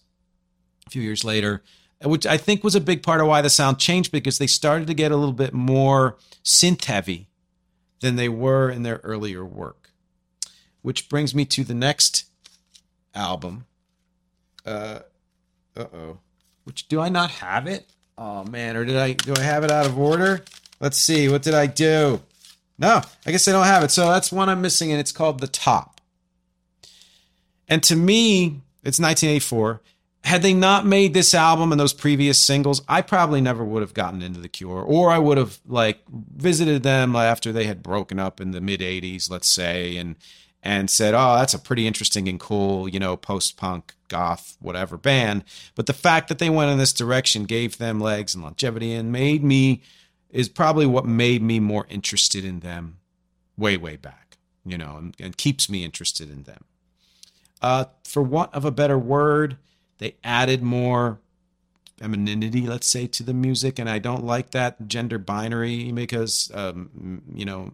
[0.87, 1.63] a few years later,
[2.03, 4.87] which I think was a big part of why the sound changed because they started
[4.87, 7.29] to get a little bit more synth heavy
[8.01, 9.91] than they were in their earlier work.
[10.81, 12.25] Which brings me to the next
[13.15, 13.67] album.
[14.67, 15.01] Uh
[15.77, 16.19] oh.
[16.65, 17.87] Which do I not have it?
[18.19, 20.45] Oh man, or did I do I have it out of order?
[20.81, 22.21] Let's see, what did I do?
[22.79, 23.91] No, I guess I don't have it.
[23.91, 26.01] So that's one I'm missing, and it's called The Top.
[27.69, 29.83] And to me, it's 1984.
[30.25, 33.95] Had they not made this album and those previous singles, I probably never would have
[33.95, 38.19] gotten into The Cure, or I would have like visited them after they had broken
[38.19, 40.17] up in the mid 80s, let's say, and
[40.63, 45.45] and said, "Oh, that's a pretty interesting and cool, you know, post-punk, goth, whatever band."
[45.75, 49.13] But the fact that they went in this direction gave them legs and longevity and
[49.13, 49.83] made me
[50.31, 52.99] is probably what made me more interested in them
[53.57, 56.65] way, way back, you know, and, and keeps me interested in them.
[57.63, 59.57] Uh, for want of a better word,
[59.99, 61.21] they added more
[61.99, 63.79] femininity, let's say, to the music.
[63.79, 67.73] And I don't like that gender binary because, um, you know,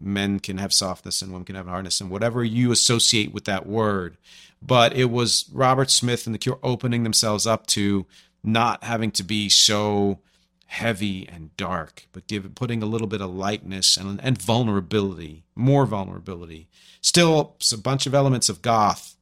[0.00, 3.66] men can have softness and women can have hardness and whatever you associate with that
[3.66, 4.16] word.
[4.60, 8.06] But it was Robert Smith and the Cure opening themselves up to
[8.42, 10.18] not having to be so
[10.66, 15.86] heavy and dark, but give putting a little bit of lightness and, and vulnerability, more
[15.86, 16.68] vulnerability.
[17.00, 19.16] Still, a bunch of elements of goth.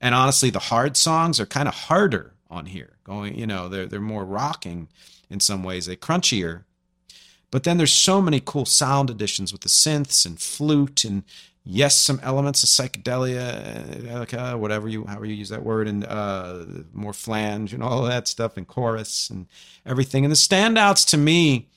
[0.00, 2.96] And honestly, the hard songs are kind of harder on here.
[3.04, 4.88] Going, you know, they're they're more rocking
[5.30, 6.64] in some ways, they crunchier.
[7.54, 11.22] But then there's so many cool sound additions with the synths and flute and
[11.62, 17.12] yes, some elements of psychedelia, whatever you, however you use that word, and uh, more
[17.12, 19.46] flange and all that stuff, and chorus and
[19.86, 20.24] everything.
[20.24, 21.68] And the standouts to me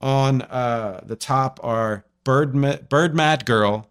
[0.00, 3.90] on uh, the top are Bird, Bird Mad Girl,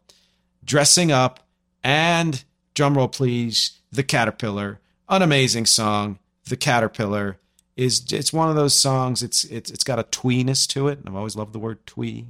[0.66, 1.42] Dressing Up,
[1.84, 2.44] and
[2.74, 4.80] drumroll please, The Caterpillar.
[5.08, 7.38] An amazing song, The Caterpillar.
[7.82, 9.24] Is it's one of those songs.
[9.24, 11.00] It's it's it's got a tweeness to it.
[11.06, 12.28] I've always loved the word twee.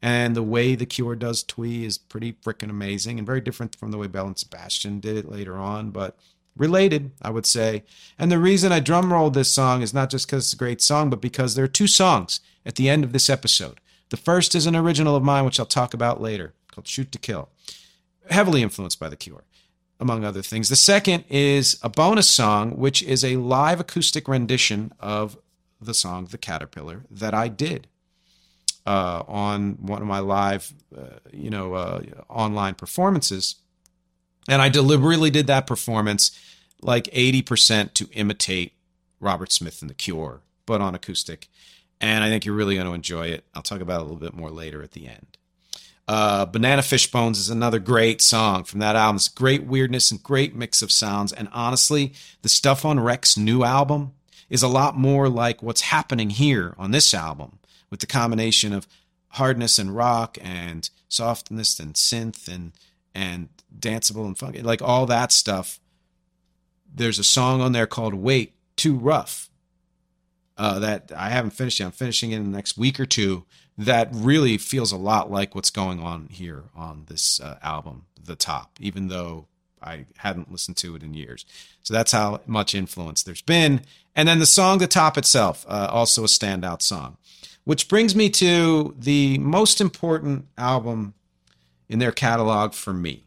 [0.00, 3.90] And the way The Cure does Twee is pretty freaking amazing and very different from
[3.90, 6.16] the way Belle and Sebastian did it later on, but
[6.56, 7.82] related, I would say.
[8.18, 10.82] And the reason I drum rolled this song is not just because it's a great
[10.82, 13.80] song, but because there are two songs at the end of this episode.
[14.10, 17.18] The first is an original of mine, which I'll talk about later, called Shoot to
[17.18, 17.48] Kill,
[18.30, 19.44] heavily influenced by The Cure,
[19.98, 20.68] among other things.
[20.68, 25.38] The second is a bonus song, which is a live acoustic rendition of
[25.80, 27.88] the song The Caterpillar that I did
[28.86, 33.56] uh, on one of my live, uh, you know, uh, online performances,
[34.48, 36.38] and I deliberately did that performance
[36.82, 38.72] like eighty percent to imitate
[39.18, 41.48] Robert Smith and The Cure, but on acoustic.
[42.00, 43.44] And I think you're really going to enjoy it.
[43.54, 45.38] I'll talk about it a little bit more later at the end.
[46.08, 49.16] Uh, Banana Fish Bones is another great song from that album.
[49.16, 51.32] It's great weirdness and great mix of sounds.
[51.32, 54.12] And honestly, the stuff on REC's new album
[54.48, 57.58] is a lot more like what's happening here on this album
[57.90, 58.86] with the combination of
[59.30, 62.72] hardness and rock and softness and synth and
[63.14, 65.80] and danceable and funky, like all that stuff.
[66.94, 69.50] There's a song on there called "Wait Too Rough"
[70.56, 71.86] uh, that I haven't finished yet.
[71.86, 73.44] I'm finishing it in the next week or two.
[73.78, 78.36] That really feels a lot like what's going on here on this uh, album, "The
[78.36, 79.46] Top," even though
[79.82, 81.44] I hadn't listened to it in years.
[81.82, 83.82] So that's how much influence there's been.
[84.14, 87.18] And then the song "The Top" itself, uh, also a standout song.
[87.64, 91.14] Which brings me to the most important album
[91.88, 93.24] in their catalog for me.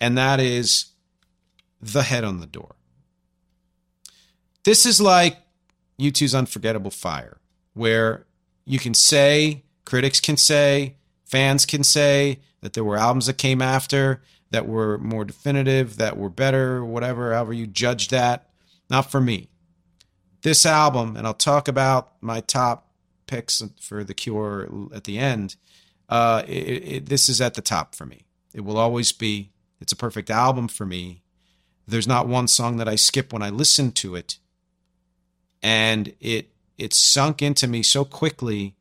[0.00, 0.86] And that is
[1.82, 2.76] The Head on the Door.
[4.64, 5.38] This is like
[5.98, 7.38] U2's Unforgettable Fire,
[7.74, 8.24] where
[8.70, 10.94] you can say, critics can say,
[11.24, 16.16] fans can say that there were albums that came after that were more definitive, that
[16.16, 18.48] were better, whatever, however you judge that.
[18.88, 19.48] Not for me.
[20.42, 22.92] This album, and I'll talk about my top
[23.26, 25.56] picks for The Cure at the end.
[26.08, 28.24] Uh, it, it, this is at the top for me.
[28.54, 29.50] It will always be.
[29.80, 31.22] It's a perfect album for me.
[31.88, 34.38] There's not one song that I skip when I listen to it,
[35.60, 38.74] and it it sunk into me so quickly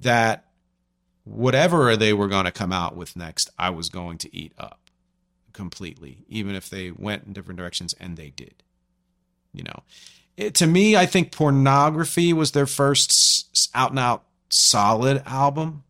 [0.00, 0.46] that
[1.22, 4.90] whatever they were going to come out with next, I was going to eat up
[5.52, 8.64] completely, even if they went in different directions, and they did.
[9.52, 9.82] You know,
[10.36, 15.84] it, to me, I think Pornography was their first out and out solid album,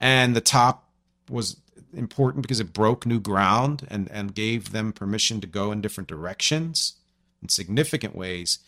[0.00, 0.88] and the top
[1.28, 1.56] was
[1.92, 6.08] important because it broke new ground and and gave them permission to go in different
[6.08, 6.94] directions
[7.42, 8.60] in significant ways.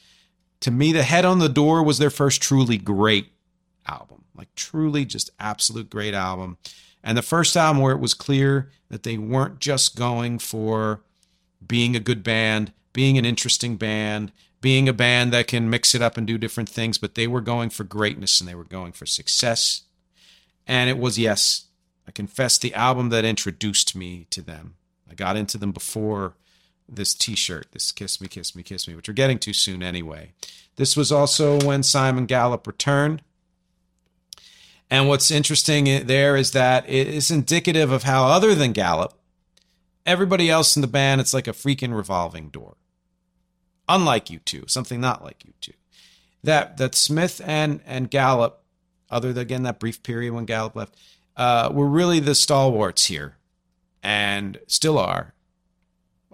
[0.61, 3.33] To me, The Head on the Door was their first truly great
[3.87, 6.59] album, like truly just absolute great album.
[7.03, 11.01] And the first album where it was clear that they weren't just going for
[11.67, 16.03] being a good band, being an interesting band, being a band that can mix it
[16.03, 18.93] up and do different things, but they were going for greatness and they were going
[18.93, 19.83] for success.
[20.67, 21.67] And it was, yes,
[22.07, 24.75] I confess, the album that introduced me to them.
[25.11, 26.35] I got into them before
[26.91, 29.83] this t shirt, this Kiss Me, Kiss Me, Kiss Me, which we're getting too soon
[29.83, 30.33] anyway.
[30.77, 33.23] This was also when Simon Gallup returned.
[34.91, 39.15] And what's interesting there is that it is indicative of how, other than Gallup,
[40.05, 42.77] everybody else in the band, it's like a freaking revolving door.
[43.89, 45.75] Unlike U2, something not like U2.
[46.43, 48.63] That that Smith and and Gallup,
[49.11, 50.97] other than again that brief period when Gallup left,
[51.37, 53.37] uh, were really the stalwarts here,
[54.03, 55.35] and still are.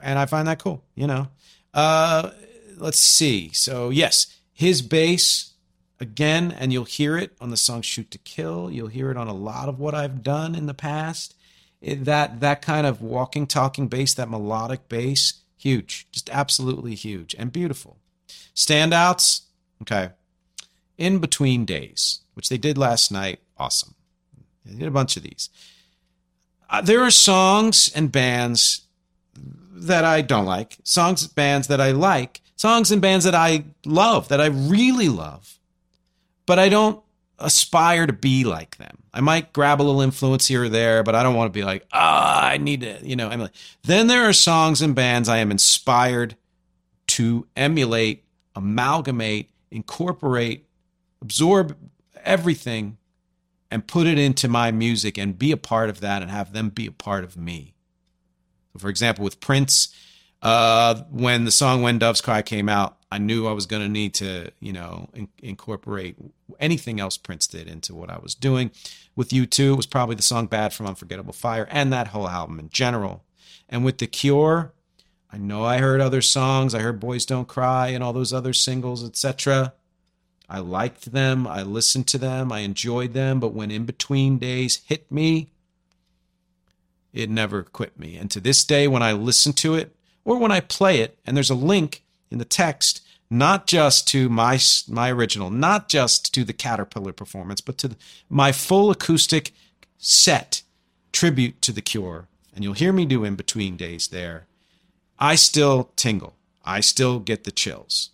[0.02, 0.84] And I find that cool.
[0.94, 1.28] You know,
[1.74, 2.30] uh,
[2.76, 3.50] let's see.
[3.52, 5.52] So yes, his bass
[6.00, 9.28] again, and you'll hear it on the song "Shoot to Kill." You'll hear it on
[9.28, 11.34] a lot of what I've done in the past.
[11.80, 17.34] It, that that kind of walking, talking bass, that melodic bass, huge, just absolutely huge
[17.38, 17.98] and beautiful.
[18.54, 19.42] Standouts,
[19.82, 20.10] okay.
[20.96, 23.94] In between days, which they did last night, awesome.
[24.64, 25.50] They did a bunch of these.
[26.68, 28.85] Uh, there are songs and bands
[29.76, 34.28] that I don't like, songs, bands that I like, songs and bands that I love,
[34.28, 35.56] that I really love
[36.46, 37.02] but I don't
[37.38, 39.02] aspire to be like them.
[39.12, 41.64] I might grab a little influence here or there, but I don't want to be
[41.64, 43.52] like, ah, oh, I need to, you know, emulate.
[43.82, 46.36] Then there are songs and bands I am inspired
[47.08, 48.24] to emulate,
[48.54, 50.66] amalgamate, incorporate,
[51.20, 51.76] absorb
[52.24, 52.96] everything
[53.70, 56.70] and put it into my music and be a part of that and have them
[56.70, 57.74] be a part of me.
[58.78, 59.94] For example, with Prince,
[60.42, 63.88] uh, when the song When Doves Cry came out, I knew I was going to
[63.88, 66.16] need to, you know, in- incorporate
[66.60, 68.70] anything else Prince did into what I was doing.
[69.14, 72.58] With U2, it was probably the song Bad from Unforgettable Fire and that whole album
[72.58, 73.24] in general.
[73.68, 74.72] And with The Cure,
[75.32, 76.74] I know I heard other songs.
[76.74, 79.72] I heard Boys Don't Cry and all those other singles, etc.
[80.48, 81.46] I liked them.
[81.46, 82.52] I listened to them.
[82.52, 83.40] I enjoyed them.
[83.40, 85.50] But when In Between Days hit me,
[87.16, 88.16] it never quit me.
[88.16, 89.94] And to this day, when I listen to it
[90.24, 94.28] or when I play it, and there's a link in the text not just to
[94.28, 94.58] my
[94.88, 97.96] my original, not just to the Caterpillar performance, but to
[98.28, 99.52] my full acoustic
[99.98, 100.62] set
[101.12, 102.28] tribute to the Cure.
[102.54, 104.46] And you'll hear me do in between days there.
[105.18, 106.36] I still tingle.
[106.64, 108.10] I still get the chills.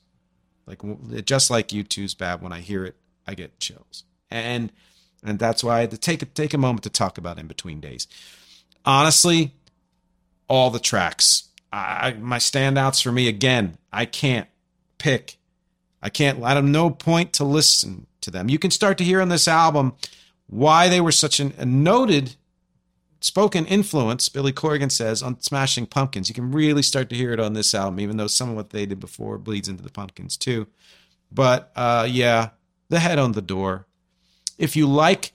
[0.66, 0.80] Like
[1.24, 2.96] just like U2's bad when I hear it,
[3.26, 4.04] I get chills.
[4.30, 4.72] And
[5.22, 7.80] and that's why I had to take take a moment to talk about in between
[7.80, 8.06] days.
[8.84, 9.54] Honestly,
[10.48, 14.46] all the tracks I, my standouts for me again, I can't
[14.98, 15.38] pick.
[16.02, 16.42] I can't.
[16.42, 18.48] I have no point to listen to them.
[18.48, 19.94] You can start to hear on this album
[20.48, 22.36] why they were such an, a noted
[23.20, 24.28] spoken influence.
[24.28, 26.28] Billy Corgan says on Smashing Pumpkins.
[26.28, 28.70] You can really start to hear it on this album, even though some of what
[28.70, 30.66] they did before bleeds into the Pumpkins too.
[31.30, 32.50] But uh, yeah,
[32.90, 33.86] the head on the door.
[34.58, 35.32] If you like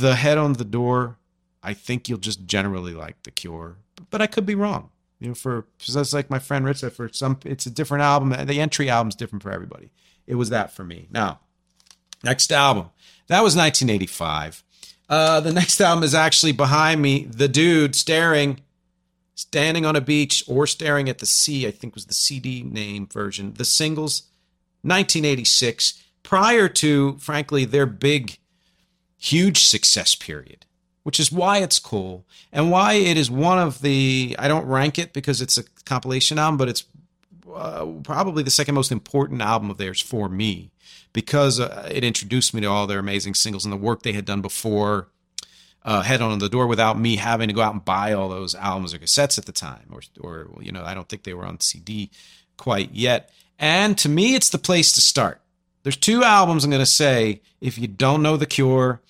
[0.00, 1.18] the head on the door,
[1.66, 3.78] I think you'll just generally like the Cure.
[4.10, 4.90] But I could be wrong.
[5.18, 8.30] You know, for just like my friend Rich said, for some it's a different album.
[8.46, 9.90] The entry album's different for everybody.
[10.28, 11.08] It was that for me.
[11.10, 11.40] Now,
[12.22, 12.90] next album.
[13.26, 14.62] That was 1985.
[15.08, 17.24] Uh, the next album is actually behind me.
[17.24, 18.60] The dude staring,
[19.34, 21.66] standing on a beach or staring at the sea.
[21.66, 23.54] I think was the CD name version.
[23.54, 24.22] The singles,
[24.82, 26.00] 1986.
[26.22, 28.38] Prior to, frankly, their big,
[29.16, 30.65] huge success period
[31.06, 34.98] which is why it's cool and why it is one of the I don't rank
[34.98, 36.82] it because it's a compilation album, but it's
[37.54, 40.72] uh, probably the second most important album of theirs for me
[41.12, 44.24] because uh, it introduced me to all their amazing singles and the work they had
[44.24, 45.06] done before
[45.84, 48.56] uh, Head on the Door without me having to go out and buy all those
[48.56, 51.46] albums or cassettes at the time, or, or you know, I don't think they were
[51.46, 52.10] on CD
[52.56, 53.30] quite yet.
[53.60, 55.40] And to me, it's the place to start.
[55.84, 59.00] There's two albums I'm going to say if you don't know The Cure,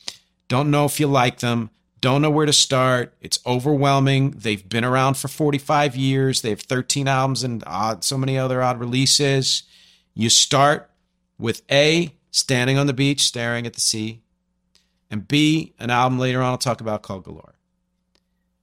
[0.49, 1.71] don't know if you like them,
[2.01, 3.15] don't know where to start.
[3.21, 4.33] It's overwhelming.
[4.33, 6.43] They've been around for 45 years.
[6.43, 9.63] They have 13 albums and odd, so many other odd releases.
[10.15, 10.91] You start
[11.39, 14.21] with A, Standing on the Beach, Staring at the Sea,
[15.11, 17.55] and B, an album later on I'll talk about called Galore.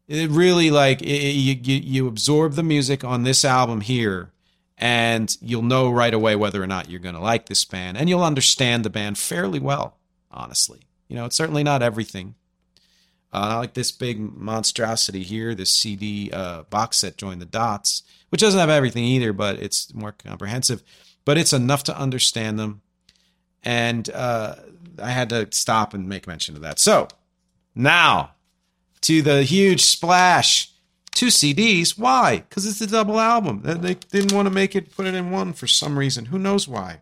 [0.08, 4.32] It really like it, you, you you absorb the music on this album here,
[4.78, 8.10] and you'll know right away whether or not you're going to like this band, and
[8.10, 9.98] you'll understand the band fairly well.
[10.30, 12.36] Honestly, you know it's certainly not everything.
[13.34, 18.04] Uh, not like this big monstrosity here, this CD uh, box set, Join the Dots,
[18.30, 20.84] which doesn't have everything either, but it's more comprehensive.
[21.26, 22.82] But it's enough to understand them.
[23.64, 24.56] And uh,
[25.02, 26.80] I had to stop and make mention of that.
[26.80, 27.08] So
[27.74, 28.34] now
[29.04, 30.70] to the huge splash.
[31.12, 31.98] Two CDs.
[31.98, 32.38] Why?
[32.38, 33.62] Because it's a double album.
[33.64, 36.26] They didn't want to make it, put it in one for some reason.
[36.26, 37.02] Who knows why?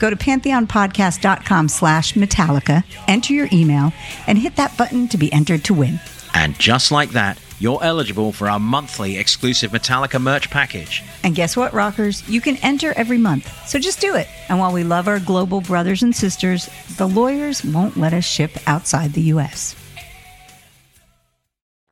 [0.00, 3.92] Go to pantheonpodcast.com slash Metallica, enter your email,
[4.26, 6.00] and hit that button to be entered to win.
[6.32, 11.04] And just like that, you're eligible for our monthly exclusive Metallica merch package.
[11.22, 12.26] And guess what, rockers?
[12.26, 13.52] You can enter every month.
[13.68, 14.26] So just do it.
[14.48, 18.52] And while we love our global brothers and sisters, the lawyers won't let us ship
[18.66, 19.76] outside the U.S.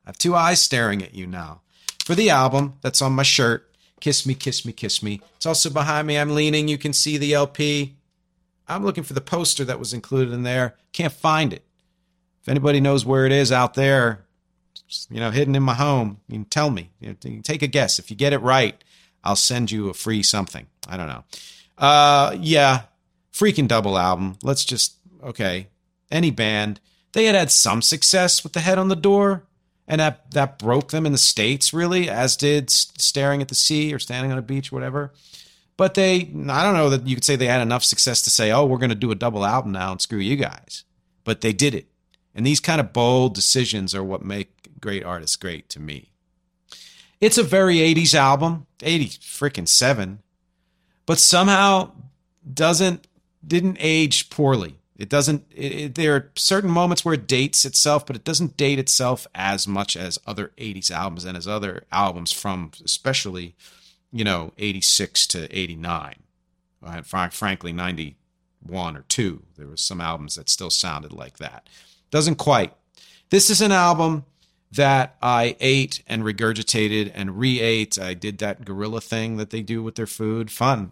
[0.03, 1.61] I have two eyes staring at you now.
[2.03, 5.21] For the album that's on my shirt, Kiss Me, Kiss Me, Kiss Me.
[5.35, 6.17] It's also behind me.
[6.17, 6.67] I'm leaning.
[6.67, 7.98] You can see the LP.
[8.69, 10.75] I'm looking for the poster that was included in there.
[10.93, 11.65] Can't find it.
[12.41, 14.25] If anybody knows where it is out there,
[15.09, 16.91] you know, hidden in my home, you can tell me.
[16.99, 17.99] You, know, take a guess.
[17.99, 18.81] If you get it right,
[19.23, 20.67] I'll send you a free something.
[20.87, 21.23] I don't know.
[21.77, 22.83] Uh, yeah,
[23.33, 24.37] freaking double album.
[24.43, 25.67] Let's just okay.
[26.11, 26.79] Any band,
[27.13, 29.43] they had had some success with the head on the door,
[29.87, 33.93] and that that broke them in the states really, as did staring at the sea
[33.93, 35.13] or standing on a beach, whatever.
[35.79, 38.51] But they, I don't know that you could say they had enough success to say,
[38.51, 40.83] oh, we're going to do a double album now and screw you guys.
[41.23, 41.87] But they did it,
[42.35, 46.11] and these kind of bold decisions are what make great artists great to me.
[47.21, 50.19] It's a very 80s album, 80 freaking 7,
[51.05, 51.91] but somehow
[52.53, 53.07] doesn't
[53.47, 54.79] didn't age poorly.
[54.97, 55.45] It doesn't.
[55.49, 59.27] It, it, there are certain moments where it dates itself, but it doesn't date itself
[59.33, 63.55] as much as other '80s albums and as other albums from, especially,
[64.11, 66.15] you know, '86 to '89.
[66.81, 71.67] And frankly, '91 or two, there was some albums that still sounded like that.
[72.11, 72.73] Doesn't quite.
[73.29, 74.25] This is an album
[74.71, 77.99] that I ate and regurgitated and re-ate.
[77.99, 80.51] I did that gorilla thing that they do with their food.
[80.51, 80.91] Fun.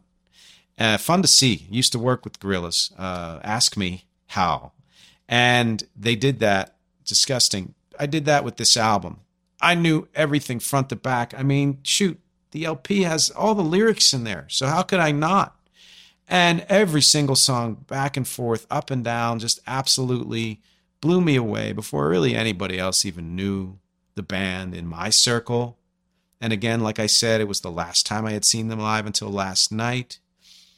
[0.78, 1.68] Uh, fun to see.
[1.70, 2.92] Used to work with gorillas.
[2.98, 4.72] Uh, ask me how.
[5.28, 6.76] And they did that.
[7.06, 7.74] Disgusting.
[8.00, 9.22] I did that with this album.
[9.62, 11.34] I knew everything front to back.
[11.36, 12.20] I mean, shoot,
[12.52, 14.46] the LP has all the lyrics in there.
[14.50, 15.56] So how could I not?
[16.28, 20.62] And every single song, back and forth, up and down, just absolutely
[21.00, 23.78] blew me away before really anybody else even knew
[24.16, 25.78] the band in my circle.
[26.42, 29.06] And again, like I said, it was the last time I had seen them live
[29.06, 30.20] until last night.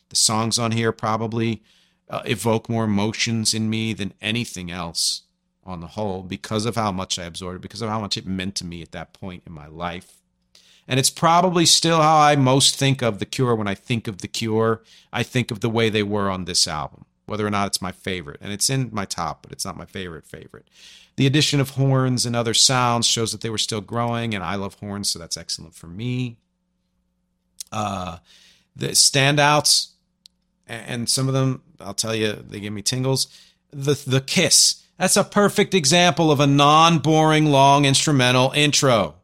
[0.09, 1.63] The songs on here probably
[2.09, 5.23] uh, evoke more emotions in me than anything else
[5.63, 8.55] on the whole because of how much I absorbed, because of how much it meant
[8.55, 10.18] to me at that point in my life.
[10.89, 14.17] And it's probably still how I most think of The Cure when I think of
[14.17, 14.81] The Cure.
[15.13, 17.91] I think of the way they were on this album, whether or not it's my
[17.91, 18.39] favorite.
[18.41, 20.67] And it's in my top, but it's not my favorite favorite.
[21.15, 24.55] The addition of horns and other sounds shows that they were still growing, and I
[24.55, 26.37] love horns, so that's excellent for me.
[27.71, 28.17] Uh,
[28.75, 29.89] the standouts
[30.69, 33.27] and some of them I'll tell you they give me tingles.
[33.71, 34.83] The the kiss.
[34.97, 39.15] That's a perfect example of a non-boring long instrumental intro.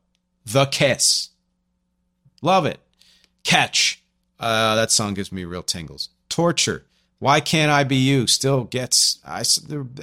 [0.45, 1.29] The kiss.
[2.45, 2.79] Love it.
[3.43, 4.03] Catch.
[4.39, 6.09] Uh, that song gives me real tingles.
[6.29, 6.85] Torture.
[7.17, 8.27] Why can't I be you?
[8.27, 9.19] Still gets.
[9.25, 9.43] I.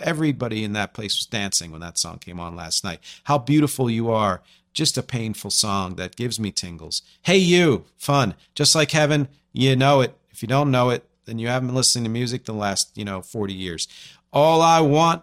[0.02, 2.98] Everybody in that place was dancing when that song came on last night.
[3.24, 4.42] How beautiful you are.
[4.72, 7.02] Just a painful song that gives me tingles.
[7.22, 7.84] Hey you.
[7.96, 8.34] Fun.
[8.56, 9.28] Just like heaven.
[9.52, 10.16] You know it.
[10.32, 13.04] If you don't know it, then you haven't been listening to music the last, you
[13.04, 13.86] know, 40 years.
[14.32, 15.22] All I want,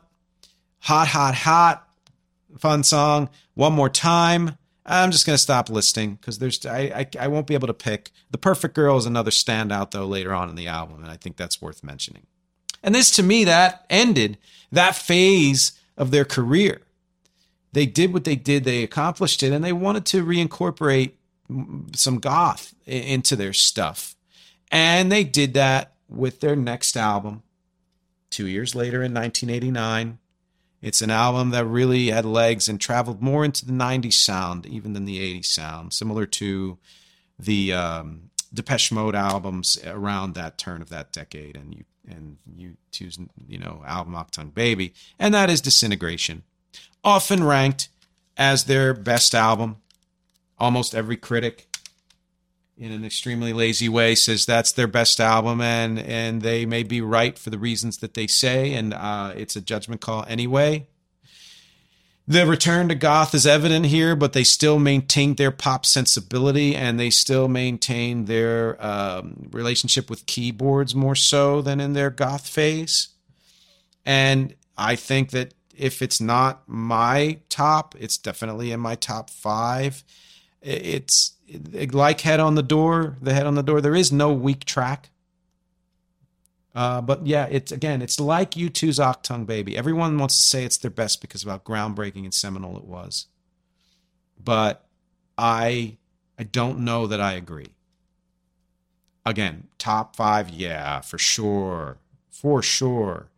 [0.80, 1.86] hot, hot, hot,
[2.58, 3.28] fun song.
[3.56, 4.58] One more time.
[4.90, 7.74] I'm just going to stop listing because there's I, I I won't be able to
[7.74, 8.12] pick.
[8.32, 11.38] The Perfect Girl is another standout though later on in the album, and I think
[11.38, 12.26] that's worth mentioning.
[12.82, 14.38] And this to me that ended
[14.72, 16.82] that phase of their career.
[17.72, 21.12] They did what they did, they accomplished it, and they wanted to reincorporate
[21.96, 24.16] some goth into their stuff.
[24.72, 27.44] And they did that with their next album,
[28.30, 30.18] two years later in 1989.
[30.82, 34.94] It's an album that really had legs and traveled more into the 90s sound, even
[34.94, 36.78] than the 80s sound, similar to
[37.38, 41.56] the um, Depeche Mode albums around that turn of that decade.
[41.58, 46.44] And you and you choose, you know, album Achtung Baby, and that is Disintegration,
[47.04, 47.90] often ranked
[48.36, 49.78] as their best album.
[50.58, 51.69] Almost every critic
[52.80, 57.02] in an extremely lazy way says that's their best album and and they may be
[57.02, 60.88] right for the reasons that they say and uh, it's a judgment call anyway.
[62.26, 66.98] The return to goth is evident here but they still maintain their pop sensibility and
[66.98, 73.10] they still maintain their um, relationship with keyboards more so than in their goth phase.
[74.06, 80.06] And i think that if it's not my top it's definitely in my top five.
[80.62, 81.39] It's
[81.92, 85.10] like head on the door the head on the door there is no weak track.
[86.76, 89.78] Uh, but yeah it's again it's like u2's Achtung baby.
[89.78, 93.28] Everyone wants to say it's their best because of how groundbreaking and seminal it was.
[94.44, 94.86] But
[95.38, 95.98] i
[96.38, 97.74] i don't know that i agree.
[99.26, 101.98] Again top five yeah for sure
[102.30, 103.30] for sure.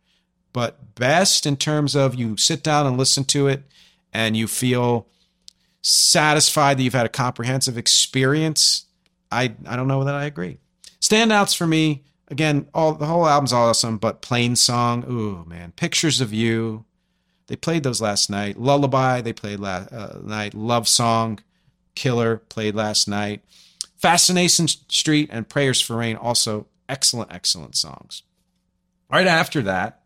[0.52, 3.64] But best in terms of you sit down and listen to it
[4.12, 5.06] and you feel
[5.82, 8.86] satisfied that you've had a comprehensive experience.
[9.30, 10.58] I I don't know that I agree.
[11.00, 16.20] Standouts for me, again, all the whole album's awesome, but Plain Song, ooh man, Pictures
[16.20, 16.84] of You.
[17.48, 18.58] They played those last night.
[18.58, 20.54] Lullaby, they played last uh, night.
[20.54, 21.40] Love Song,
[21.94, 23.42] Killer played last night.
[23.98, 28.22] Fascination Street and Prayers for Rain also excellent excellent songs.
[29.10, 30.02] Right after that,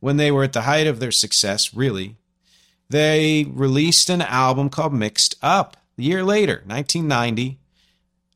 [0.00, 2.16] when they were at the height of their success, really,
[2.90, 7.58] they released an album called Mixed Up a year later, 1990.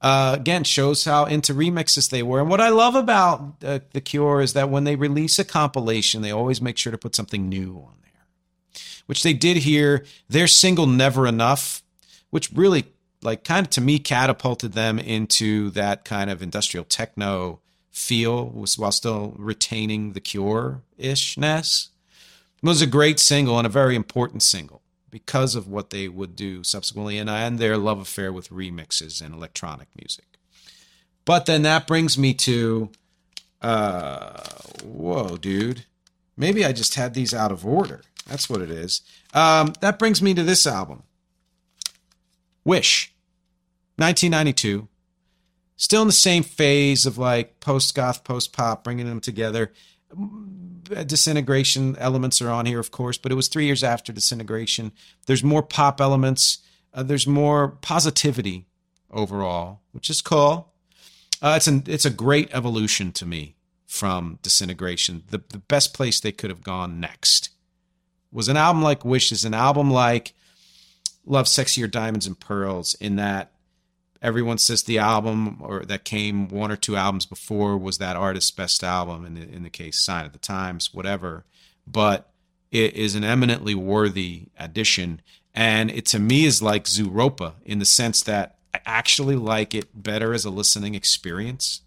[0.00, 2.40] Uh, again, shows how into remixes they were.
[2.40, 6.22] And what I love about uh, The Cure is that when they release a compilation,
[6.22, 10.04] they always make sure to put something new on there, which they did here.
[10.28, 11.84] Their single Never Enough,
[12.30, 12.86] which really,
[13.22, 17.60] like, kind of to me catapulted them into that kind of industrial techno
[17.92, 18.46] feel
[18.76, 21.91] while still retaining the Cure ishness.
[22.62, 26.36] It was a great single and a very important single because of what they would
[26.36, 30.24] do subsequently and, and their love affair with remixes and electronic music.
[31.24, 32.90] But then that brings me to,
[33.60, 34.42] uh,
[34.84, 35.84] whoa, dude.
[36.36, 38.02] Maybe I just had these out of order.
[38.26, 39.02] That's what it is.
[39.34, 41.02] Um, that brings me to this album
[42.64, 43.12] Wish,
[43.96, 44.88] 1992.
[45.76, 49.72] Still in the same phase of like post goth, post pop, bringing them together
[51.06, 54.92] disintegration elements are on here, of course, but it was three years after disintegration.
[55.26, 56.58] There's more pop elements.
[56.94, 58.66] Uh, there's more positivity
[59.10, 60.72] overall, which is cool.
[61.40, 65.24] Uh, it's an it's a great evolution to me from disintegration.
[65.30, 67.50] The the best place they could have gone next
[68.30, 70.34] was an album like Wishes, an album like
[71.24, 73.51] Love, Sexier Diamonds and Pearls, in that
[74.22, 78.50] everyone says the album or that came one or two albums before was that artist's
[78.50, 81.44] best album in the, in the case sign of the times whatever
[81.86, 82.30] but
[82.70, 85.20] it is an eminently worthy addition
[85.54, 90.02] and it to me is like Zooropa in the sense that I actually like it
[90.02, 91.82] better as a listening experience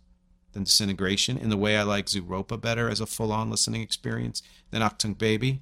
[0.52, 4.82] than Disintegration in the way I like Zooropa better as a full-on listening experience than
[4.82, 5.62] Achtung Baby.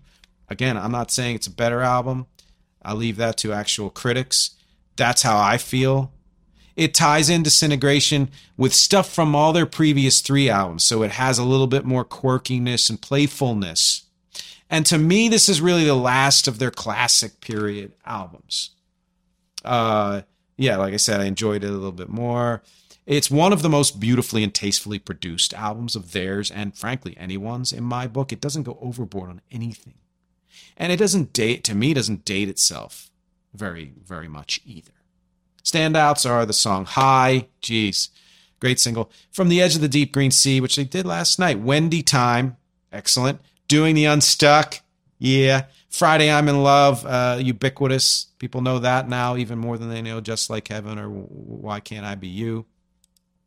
[0.50, 2.28] Again, I'm not saying it's a better album.
[2.82, 4.52] I'll leave that to actual critics.
[4.98, 6.12] That's how I feel
[6.76, 10.84] it ties in disintegration with stuff from all their previous three albums.
[10.84, 14.04] So it has a little bit more quirkiness and playfulness.
[14.70, 18.72] And to me, this is really the last of their classic period albums.
[19.64, 20.22] Uh,
[20.58, 22.64] yeah, like I said, I enjoyed it a little bit more.
[23.06, 27.74] It's one of the most beautifully and tastefully produced albums of theirs, and frankly, anyone's
[27.74, 28.32] in my book.
[28.32, 29.96] It doesn't go overboard on anything.
[30.78, 33.12] And it doesn't date, to me, doesn't date itself
[33.54, 34.92] very, very much either.
[35.64, 38.10] Standouts are the song High, geez,
[38.60, 39.12] great single.
[39.32, 41.60] From the Edge of the Deep Green Sea, which they did last night.
[41.60, 42.58] Wendy Time,
[42.92, 43.40] excellent.
[43.68, 44.82] Doing the Unstuck,
[45.20, 45.66] yeah.
[45.90, 48.28] Friday I'm in Love, uh, ubiquitous.
[48.40, 52.06] People know that now even more than they know Just Like Heaven or Why Can't
[52.06, 52.66] I Be You.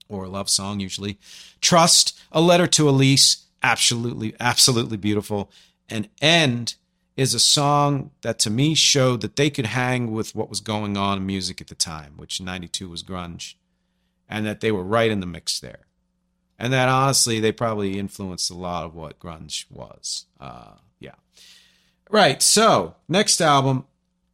[0.09, 1.19] or a love song usually.
[1.61, 5.51] Trust, a letter to Elise, absolutely, absolutely beautiful.
[5.89, 6.77] And End
[7.17, 10.97] is a song that to me showed that they could hang with what was going
[10.97, 13.55] on in music at the time, which 92 was grunge,
[14.29, 15.87] and that they were right in the mix there.
[16.59, 20.27] And that honestly, they probably influenced a lot of what grunge was.
[20.41, 21.15] Uh, yeah.
[22.11, 22.43] Right.
[22.43, 23.85] So, next album,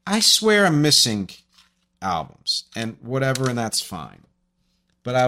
[0.07, 1.31] I swear I'm missing
[2.01, 4.25] albums and whatever, and that's fine.
[5.05, 5.25] But I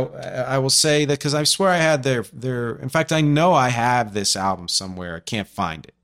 [0.55, 2.77] I will say that because I swear I had their their.
[2.77, 5.17] In fact, I know I have this album somewhere.
[5.17, 5.95] I can't find it.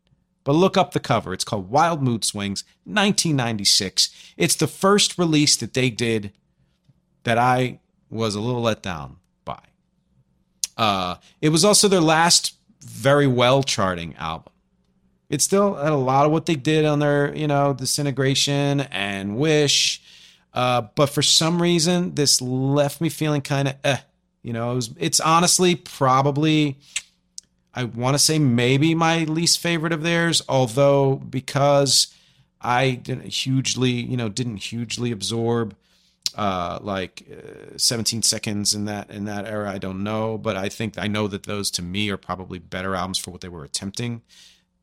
[0.45, 1.33] But look up the cover.
[1.33, 4.33] It's called Wild Mood Swings, 1996.
[4.37, 6.33] It's the first release that they did
[7.25, 9.61] that I was a little let down by.
[10.77, 14.53] Uh, it was also their last very well charting album.
[15.29, 19.37] It still had a lot of what they did on their, you know, Disintegration and
[19.37, 20.03] Wish.
[20.53, 23.99] Uh, but for some reason, this left me feeling kind of eh.
[24.43, 26.79] You know, it was, it's honestly probably
[27.75, 32.13] I want to say maybe my least favorite of theirs, although because
[32.61, 35.77] I didn't hugely, you know, didn't hugely absorb
[36.35, 39.71] uh, like uh, 17 seconds in that in that era.
[39.71, 42.95] I don't know, but I think I know that those to me are probably better
[42.95, 44.23] albums for what they were attempting.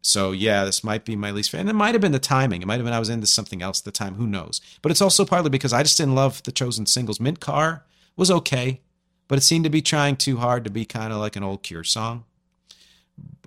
[0.02, 1.62] So yeah, this might be my least favorite.
[1.62, 2.62] And it might have been the timing.
[2.62, 4.16] It might have been I was into something else at the time.
[4.16, 4.62] Who knows?
[4.82, 7.20] But it's also partly because I just didn't love the chosen singles.
[7.20, 7.86] Mint Car
[8.16, 8.82] was okay,
[9.28, 11.64] but it seemed to be trying too hard to be kind of like an old
[11.64, 12.24] Cure song.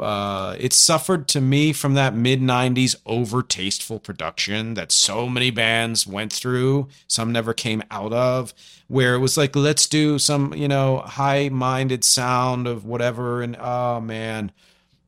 [0.01, 5.51] Uh, it suffered to me from that mid 90s over tasteful production that so many
[5.51, 8.55] bands went through some never came out of
[8.89, 13.43] where it was like let's do some you know high minded sound of whatever.
[13.43, 14.53] And oh man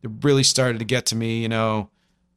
[0.02, 1.88] it really started to get to me you know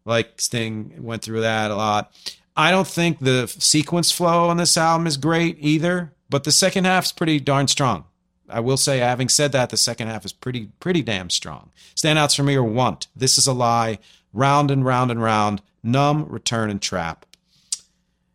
[0.06, 2.12] like sting went through that a lot.
[2.58, 6.86] I don't think the sequence flow on this album is great either but the second
[6.86, 8.06] half's pretty darn strong
[8.50, 11.72] I will say, having said that, the second half is pretty pretty damn strong.
[11.96, 14.00] Standouts for me are Want, This Is a Lie,
[14.34, 17.26] Round and Round and Round, Numb, Return, and Trap.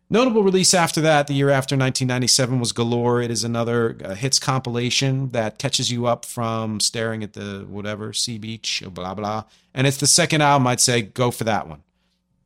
[0.09, 3.21] Notable release after that, the year after 1997, was Galore.
[3.21, 8.11] It is another uh, hits compilation that catches you up from staring at the whatever,
[8.11, 9.45] sea beach, blah, blah.
[9.73, 11.83] And it's the second album, I'd say, go for that one.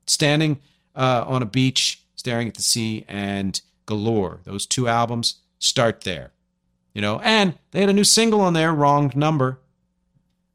[0.05, 0.59] Standing
[0.95, 4.41] uh, on a beach, staring at the sea, and Galore.
[4.43, 6.33] Those two albums, start there
[6.95, 9.59] you know, and they had a new single on there, Wrong Number,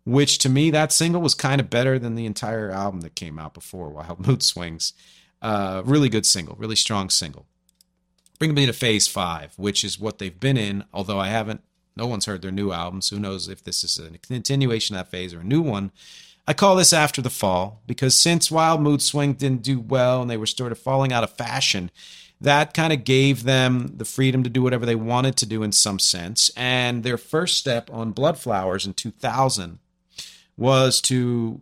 [0.05, 3.39] which to me, that single was kind of better than the entire album that came
[3.39, 4.95] out before, Wild Mood Swings.
[5.43, 7.47] Uh, really good single, really strong single.
[8.39, 11.61] Bring me to Phase 5, which is what they've been in, although I haven't,
[11.95, 13.11] no one's heard their new albums.
[13.11, 15.93] Who knows if this is a continuation of that phase or a new one.
[16.49, 20.31] I call this After the Fall because since Wild Mood Swing didn't do well and
[20.31, 21.91] they were sort of falling out of fashion,
[22.41, 25.73] that kind of gave them the freedom to do whatever they wanted to do in
[25.73, 26.51] some sense.
[26.57, 29.79] And their first step on Bloodflowers in 2000
[30.57, 31.61] was to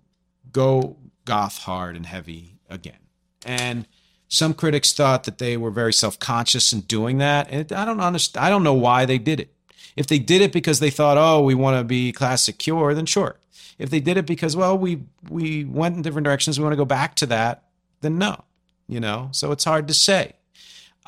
[0.52, 2.98] go goth hard and heavy again.
[3.44, 3.86] And
[4.28, 7.48] some critics thought that they were very self-conscious in doing that.
[7.50, 8.46] And I don't understand.
[8.46, 9.52] I don't know why they did it.
[9.96, 13.06] If they did it because they thought, "Oh, we want to be classic Cure," then
[13.06, 13.36] sure.
[13.78, 16.76] If they did it because, well, we we went in different directions, we want to
[16.76, 17.64] go back to that,
[18.00, 18.44] then no.
[18.86, 20.34] You know, so it's hard to say.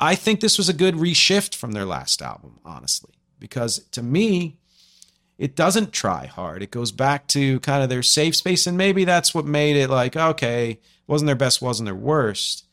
[0.01, 4.57] I think this was a good reshift from their last album, honestly, because to me,
[5.37, 6.63] it doesn't try hard.
[6.63, 9.89] It goes back to kind of their safe space, and maybe that's what made it
[9.91, 12.65] like, okay, wasn't their best, wasn't their worst,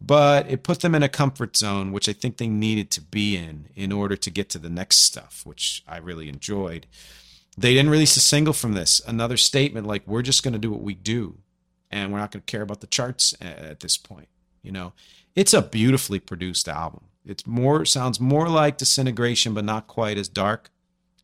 [0.00, 3.36] but it put them in a comfort zone, which I think they needed to be
[3.36, 6.86] in in order to get to the next stuff, which I really enjoyed.
[7.58, 9.02] They didn't release a single from this.
[9.06, 11.36] Another statement like, we're just going to do what we do,
[11.90, 14.28] and we're not going to care about the charts at this point,
[14.62, 14.94] you know?
[15.34, 17.04] It's a beautifully produced album.
[17.24, 20.70] It's more sounds more like Disintegration, but not quite as dark,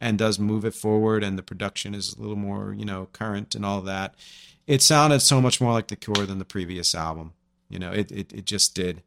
[0.00, 1.24] and does move it forward.
[1.24, 4.14] And the production is a little more, you know, current and all that.
[4.66, 7.32] It sounded so much more like The Cure than the previous album.
[7.68, 9.02] You know, it it, it just did.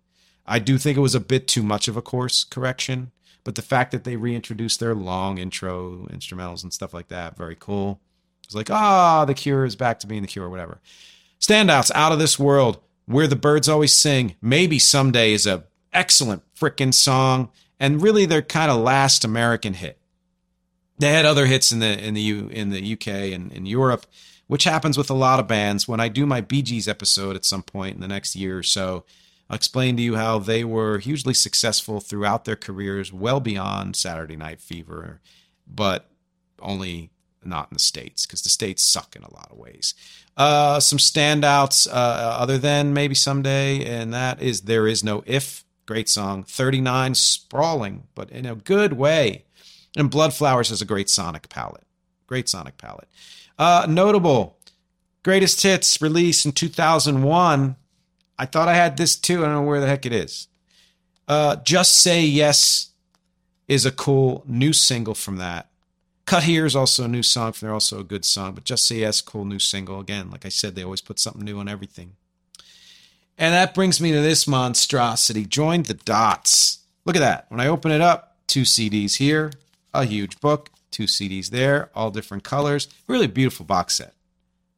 [0.46, 3.12] I do think it was a bit too much of a course correction,
[3.44, 7.56] but the fact that they reintroduced their long intro instrumentals and stuff like that, very
[7.56, 8.02] cool.
[8.44, 10.82] It's like, ah, oh, The Cure is back to being The Cure, whatever.
[11.40, 12.80] Standouts out of this world.
[13.10, 17.50] Where the Birds Always Sing, maybe someday is a excellent frickin' song,
[17.80, 19.98] and really their kind of last American hit.
[21.00, 24.06] They had other hits in the in the U, in the UK and in Europe,
[24.46, 25.88] which happens with a lot of bands.
[25.88, 28.64] When I do my Bee Gees episode at some point in the next year or
[28.64, 29.06] so,
[29.50, 34.36] I'll explain to you how they were hugely successful throughout their careers, well beyond Saturday
[34.36, 35.20] Night Fever,
[35.66, 36.12] but
[36.62, 37.10] only
[37.44, 39.96] not in the states because the states suck in a lot of ways.
[40.40, 45.66] Uh, some standouts, uh, other than maybe someday, and that is There Is No If.
[45.86, 46.44] Great song.
[46.44, 49.44] 39, sprawling, but in a good way.
[49.98, 51.86] And Bloodflowers has a great sonic palette.
[52.26, 53.10] Great sonic palette.
[53.58, 54.58] Uh, notable
[55.24, 57.76] greatest hits released in 2001.
[58.38, 59.40] I thought I had this too.
[59.40, 60.48] I don't know where the heck it is.
[61.28, 62.94] Uh, Just Say Yes
[63.68, 65.69] is a cool new single from that.
[66.30, 68.54] Cut Here is also a new song from there, also a good song.
[68.54, 70.00] But Just Say Yes, cool new single.
[70.00, 72.18] Again, like I said, they always put something new on everything.
[73.36, 75.44] And that brings me to this monstrosity.
[75.44, 76.84] Join the dots.
[77.04, 77.48] Look at that.
[77.50, 79.52] When I open it up, two CDs here,
[79.92, 82.88] a huge book, two CDs there, all different colors.
[83.08, 84.14] Really beautiful box set.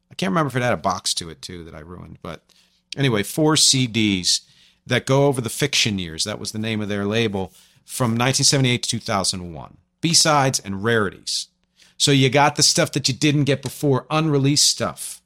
[0.10, 2.46] I can't remember if it had a box to it too that I ruined, but
[2.96, 4.40] anyway, four CDs
[4.88, 6.24] that go over the fiction years.
[6.24, 7.52] That was the name of their label
[7.84, 9.78] from 1978 to 2001.
[10.02, 11.48] B-sides and rarities.
[11.98, 15.22] So you got the stuff that you didn't get before, unreleased stuff,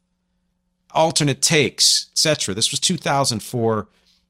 [0.92, 2.54] alternate takes, etc.
[2.54, 3.88] This was 2004.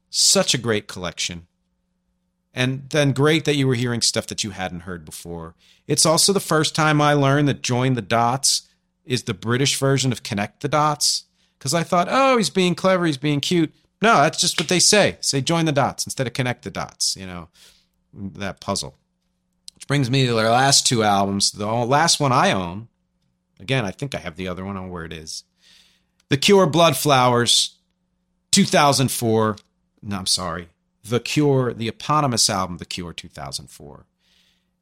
[0.08, 1.46] Such a great collection.
[2.54, 5.54] And then great that you were hearing stuff that you hadn't heard before.
[5.86, 8.62] It's also the first time I learned that Join the Dots
[9.04, 11.24] is the British version of Connect the Dots.
[11.58, 13.74] Because I thought, oh, he's being clever, he's being cute.
[14.00, 15.16] No, that's just what they say.
[15.20, 17.48] Say join the dots instead of connect the dots, you know,
[18.12, 18.96] that puzzle.
[19.86, 21.52] Brings me to their last two albums.
[21.52, 22.88] The last one I own,
[23.60, 25.44] again, I think I have the other one on where it is.
[26.28, 27.76] The Cure Blood Flowers,
[28.50, 29.56] 2004.
[30.02, 30.68] No, I'm sorry.
[31.04, 34.06] The Cure, the eponymous album, The Cure 2004,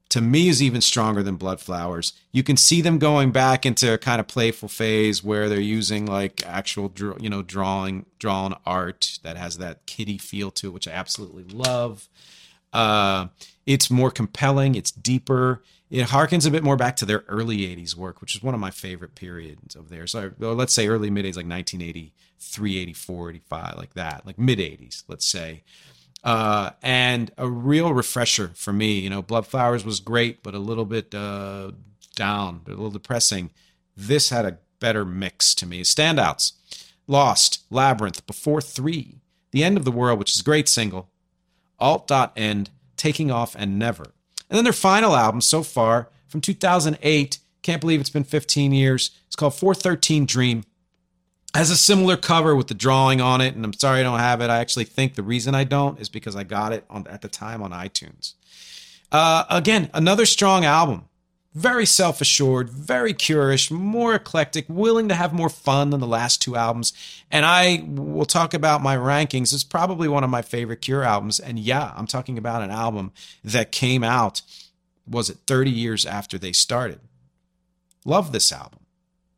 [0.08, 2.12] to me is even stronger than Blood Flowers.
[2.32, 6.06] You can see them going back into a kind of playful phase where they're using
[6.06, 10.88] like actual, you know, drawing, drawn art that has that kitty feel to it, which
[10.88, 12.08] I absolutely love.
[12.72, 13.26] Uh,
[13.66, 14.74] it's more compelling.
[14.74, 15.62] It's deeper.
[15.90, 18.60] It harkens a bit more back to their early 80s work, which is one of
[18.60, 20.12] my favorite periods of theirs.
[20.12, 25.04] So let's say early mid 80s, like 1983, 84, 85, like that, like mid 80s,
[25.08, 25.62] let's say
[26.24, 28.98] uh, and a real refresher for me.
[28.98, 31.72] You know, Blood Flowers was great, but a little bit uh,
[32.16, 33.50] down, a little depressing.
[33.96, 35.82] This had a better mix to me.
[35.82, 36.52] Standouts
[37.06, 41.10] Lost, Labyrinth, Before Three, The End of the World, which is a great single,
[41.78, 42.70] Alt Dot End,
[43.04, 44.14] Taking Off, and Never.
[44.48, 47.38] And then their final album so far from 2008.
[47.60, 49.10] Can't believe it's been 15 years.
[49.26, 50.64] It's called 413 Dream
[51.54, 54.40] has a similar cover with the drawing on it, and I'm sorry I don't have
[54.40, 54.48] it.
[54.48, 57.28] I actually think the reason I don't is because I got it on at the
[57.28, 58.34] time on iTunes.
[59.12, 61.04] Uh, again, another strong album.
[61.54, 66.42] Very self assured, very curious, more eclectic, willing to have more fun than the last
[66.42, 66.92] two albums.
[67.30, 69.54] And I will talk about my rankings.
[69.54, 71.38] It's probably one of my favorite Cure albums.
[71.38, 73.12] And yeah, I'm talking about an album
[73.44, 74.42] that came out,
[75.08, 76.98] was it 30 years after they started?
[78.04, 78.80] Love this album.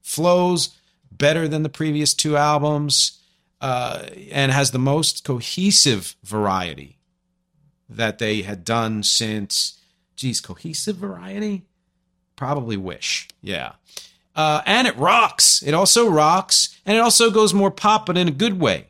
[0.00, 0.70] Flows,
[1.10, 3.20] better than the previous two albums
[3.60, 6.98] uh, and has the most cohesive variety
[7.88, 9.78] that they had done since,
[10.16, 11.66] geez, cohesive variety?
[12.36, 13.28] Probably Wish.
[13.40, 13.72] Yeah.
[14.34, 15.62] Uh, and it rocks.
[15.62, 18.88] It also rocks, and it also goes more pop, but in a good way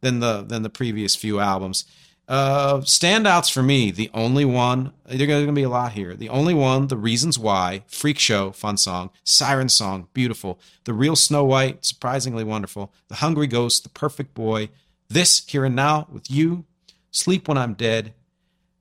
[0.00, 1.84] than the than the previous few albums.
[2.28, 6.14] Uh, standouts for me, the only one, there's going to be a lot here.
[6.16, 10.58] The only one, The Reasons Why, Freak Show, fun song, Siren Song, beautiful.
[10.84, 12.92] The Real Snow White, surprisingly wonderful.
[13.06, 14.70] The Hungry Ghost, The Perfect Boy,
[15.08, 16.64] This, Here and Now, with You,
[17.12, 18.12] Sleep When I'm Dead,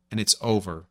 [0.09, 0.85] and It's Over.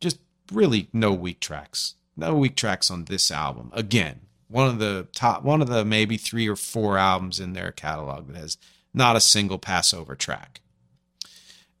[0.00, 0.18] Just
[0.50, 1.94] really no weak tracks.
[2.16, 3.70] No weak tracks on this album.
[3.74, 7.70] Again, one of the top, one of the maybe three or four albums in their
[7.70, 8.58] catalog that has
[8.92, 10.60] not a single Passover track.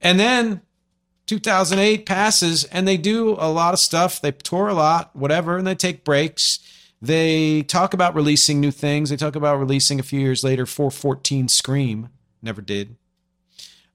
[0.00, 0.62] And then
[1.26, 4.20] 2008 passes and they do a lot of stuff.
[4.20, 6.60] They tour a lot, whatever, and they take breaks.
[7.02, 9.10] They talk about releasing new things.
[9.10, 12.08] They talk about releasing a few years later 414 Scream.
[12.42, 12.96] Never did.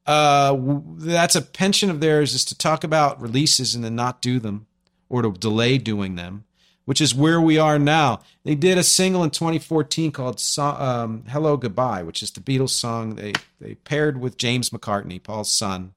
[0.06, 0.56] Uh,
[0.98, 4.68] that's a penchant of theirs is to talk about releases and then not do them
[5.10, 6.46] or to delay doing them,
[6.86, 8.22] which is where we are now.
[8.44, 13.16] They did a single in 2014 called um, "Hello Goodbye," which is the Beatles song
[13.16, 15.94] they they paired with James McCartney, Paul's son,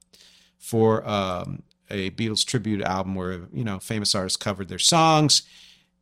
[0.59, 5.43] for um, a Beatles tribute album where you know famous artists covered their songs,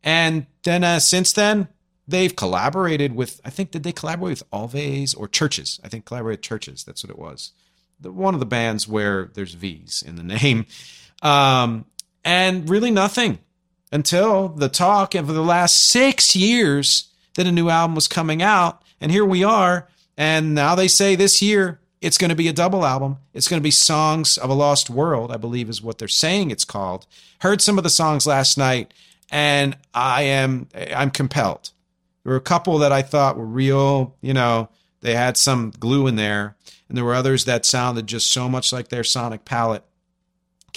[0.03, 1.67] and then uh, since then
[2.07, 5.79] they've collaborated with I think did they collaborate with Alvvays or Chvrches?
[5.83, 6.85] I think collaborated Chvrches.
[6.85, 7.51] That's what it was.
[7.99, 10.65] The, one of the bands where there's V's in the name,
[11.21, 11.85] um,
[12.27, 13.39] and really nothing
[13.89, 17.07] until the talk of the last six years
[17.37, 19.87] that a new album was coming out, and here we are.
[20.17, 23.17] And now they say this year it's going to be a double album.
[23.33, 26.51] It's going to be Songs of a Lost World, I believe is what they're saying
[26.51, 27.07] it's called.
[27.39, 28.93] Heard some of the songs last night
[29.31, 31.71] and I am I'm compelled.
[32.23, 34.67] There were a couple that I thought were real, you know,
[34.99, 36.57] they had some glue in there,
[36.89, 39.85] and there were others that sounded just so much like their sonic palette.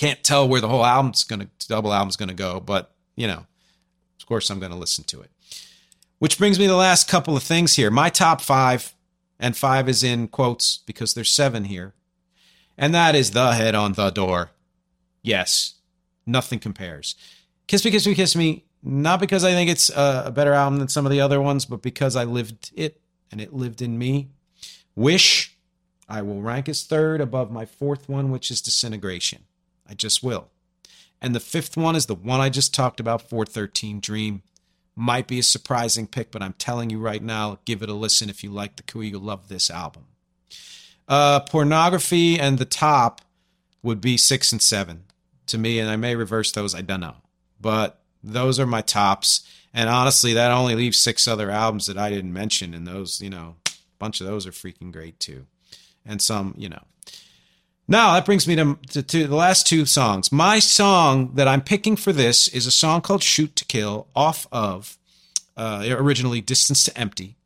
[0.01, 3.27] Can't tell where the whole album's going to, double album's going to go, but you
[3.27, 3.45] know,
[4.19, 5.31] of course, I'm going to listen to it.
[6.21, 7.91] Which brings me to the last couple of things here.
[7.91, 8.95] My top five,
[9.39, 11.93] and five is in quotes because there's seven here,
[12.79, 14.53] and that is The Head on the Door.
[15.21, 15.75] Yes,
[16.25, 17.15] nothing compares.
[17.67, 20.89] Kiss Me, Kiss Me, Kiss Me, not because I think it's a better album than
[20.89, 24.31] some of the other ones, but because I lived it and it lived in me.
[24.97, 25.59] Wish,
[26.09, 29.45] I will rank as third above my fourth one, which is Disintegration.
[29.91, 30.49] I just will.
[31.21, 34.43] And the fifth one is the one I just talked about, 413 Dream.
[34.97, 38.31] Might be a surprising pick, but I'm telling you right now, give it a listen
[38.31, 39.05] if you like the Cure.
[39.05, 40.05] You'll love this album.
[41.09, 43.21] Uh, pornography and the top
[43.83, 45.05] would be six and seven
[45.47, 46.75] to me, and I may reverse those.
[46.75, 47.17] I don't know,
[47.61, 49.47] but those are my tops.
[49.73, 53.31] And honestly, that only leaves six other albums that I didn't mention, and those, you
[53.31, 55.47] know, a bunch of those are freaking great too,
[56.05, 56.83] and some, you know.
[57.91, 60.31] Now that brings me to, to, to, the last two songs.
[60.31, 64.47] My song that I'm picking for this is a song called "Shoot to Kill" off
[64.53, 64.97] of
[65.57, 67.37] uh, originally "Distance to Empty,"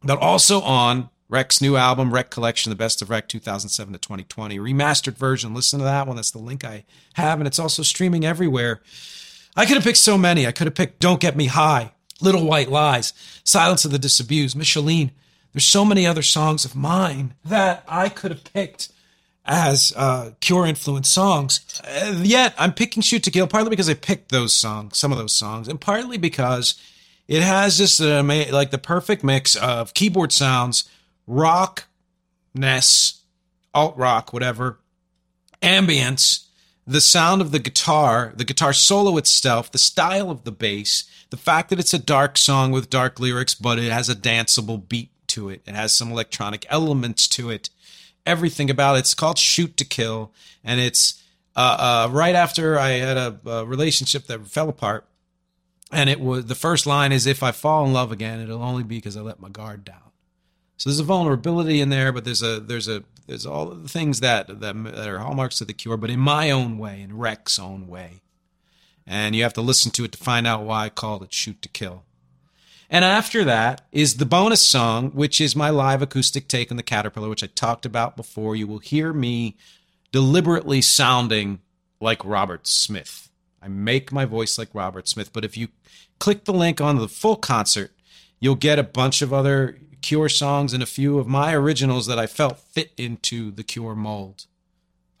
[0.00, 4.60] but also on REC's new album, RECcollection, the best of Wreck 2007 to 2020.
[4.60, 5.54] Remastered version.
[5.54, 6.14] Listen to that one.
[6.14, 6.84] That's the link I
[7.14, 7.40] have.
[7.40, 8.80] And it's also streaming everywhere.
[9.56, 10.46] I could have picked so many.
[10.46, 11.90] I could have picked Don't Get Me High,
[12.20, 15.10] Little White Lies, Silence of the Disabused, Micheline.
[15.52, 18.92] There's so many other songs of mine that I could have picked
[19.48, 21.80] as uh, Cure influenced songs.
[21.82, 25.18] Uh, yet I'm picking Shoot to Kill partly because I picked those songs, some of
[25.18, 26.80] those songs, and partly because
[27.26, 28.22] it has this uh,
[28.52, 30.88] like the perfect mix of keyboard sounds
[31.26, 33.22] rockness,
[33.74, 34.78] alt rock, whatever,
[35.62, 36.46] ambience,
[36.86, 41.36] the sound of the guitar, the guitar solo itself, the style of the bass, the
[41.36, 45.10] fact that it's a dark song with dark lyrics, but it has a danceable beat
[45.28, 45.62] to it.
[45.66, 47.68] It has some electronic elements to it.
[48.28, 49.00] Everything about it.
[49.00, 51.22] It's called Shoot to Kill, and it's
[51.56, 55.06] uh, uh, right after I had a, a relationship that fell apart.
[55.90, 58.82] And it was the first line is if I fall in love again, it'll only
[58.82, 60.12] be because I let my guard down.
[60.76, 64.20] So there's a vulnerability in there, but there's a there's a there's all the things
[64.20, 67.58] that, that that are hallmarks of the cure, but in my own way, in REC's
[67.58, 68.20] own way.
[69.06, 71.62] And you have to listen to it to find out why I called it Shoot
[71.62, 72.04] to Kill.
[72.90, 76.82] And after that is the bonus song, which is my live acoustic take on the
[76.82, 78.56] Caterpillar, which I talked about before.
[78.56, 79.56] You will hear me
[80.10, 81.60] deliberately sounding
[82.00, 83.28] like Robert Smith.
[83.60, 85.68] I make my voice like Robert Smith, but if you
[86.18, 87.92] click the link on the full concert,
[88.40, 92.20] you'll get a bunch of other Cure songs and a few of my originals that
[92.20, 94.46] I felt fit into the Cure mold.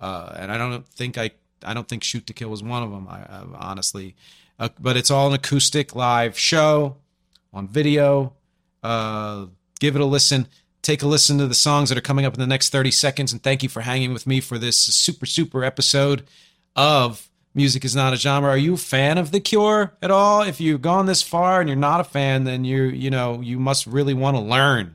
[0.00, 1.32] Uh, and I don't think I
[1.64, 3.08] I don't think Shoot to Kill was one of them.
[3.08, 4.14] I, I honestly,
[4.58, 6.96] uh, but it's all an acoustic live show
[7.58, 8.32] on video.
[8.82, 9.46] Uh,
[9.80, 10.48] give it a listen.
[10.80, 13.32] Take a listen to the songs that are coming up in the next 30 seconds.
[13.32, 16.24] And thank you for hanging with me for this super, super episode
[16.74, 18.48] of music is not a genre.
[18.48, 20.42] Are you a fan of The Cure at all?
[20.42, 23.58] If you've gone this far and you're not a fan, then you you know you
[23.58, 24.94] must really want to learn.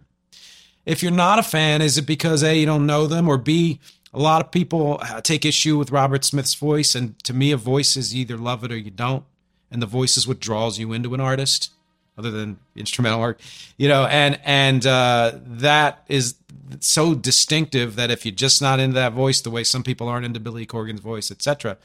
[0.85, 3.79] If you're not a fan, is it because a you don't know them, or b
[4.13, 7.57] a lot of people uh, take issue with Robert Smith's voice, and to me, a
[7.57, 9.25] voice is either love it or you don't,
[9.71, 11.71] and the voice is what draws you into an artist,
[12.17, 13.39] other than instrumental work,
[13.77, 16.35] you know, and and uh, that is
[16.79, 20.25] so distinctive that if you're just not into that voice, the way some people aren't
[20.25, 21.77] into Billy Corgan's voice, etc.,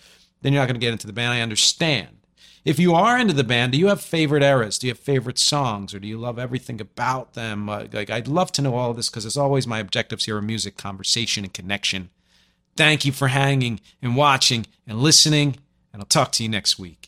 [0.43, 1.33] then you're not going to get into the band.
[1.33, 2.09] I understand.
[2.65, 4.79] If you are into the band, do you have favorite eras?
[4.79, 7.69] Do you have favorite songs, or do you love everything about them?
[7.69, 10.37] Uh, like, I'd love to know all of this because, as always, my objectives here
[10.37, 12.11] are music, conversation, and connection.
[12.77, 15.57] Thank you for hanging and watching and listening,
[15.93, 17.08] and I'll talk to you next week.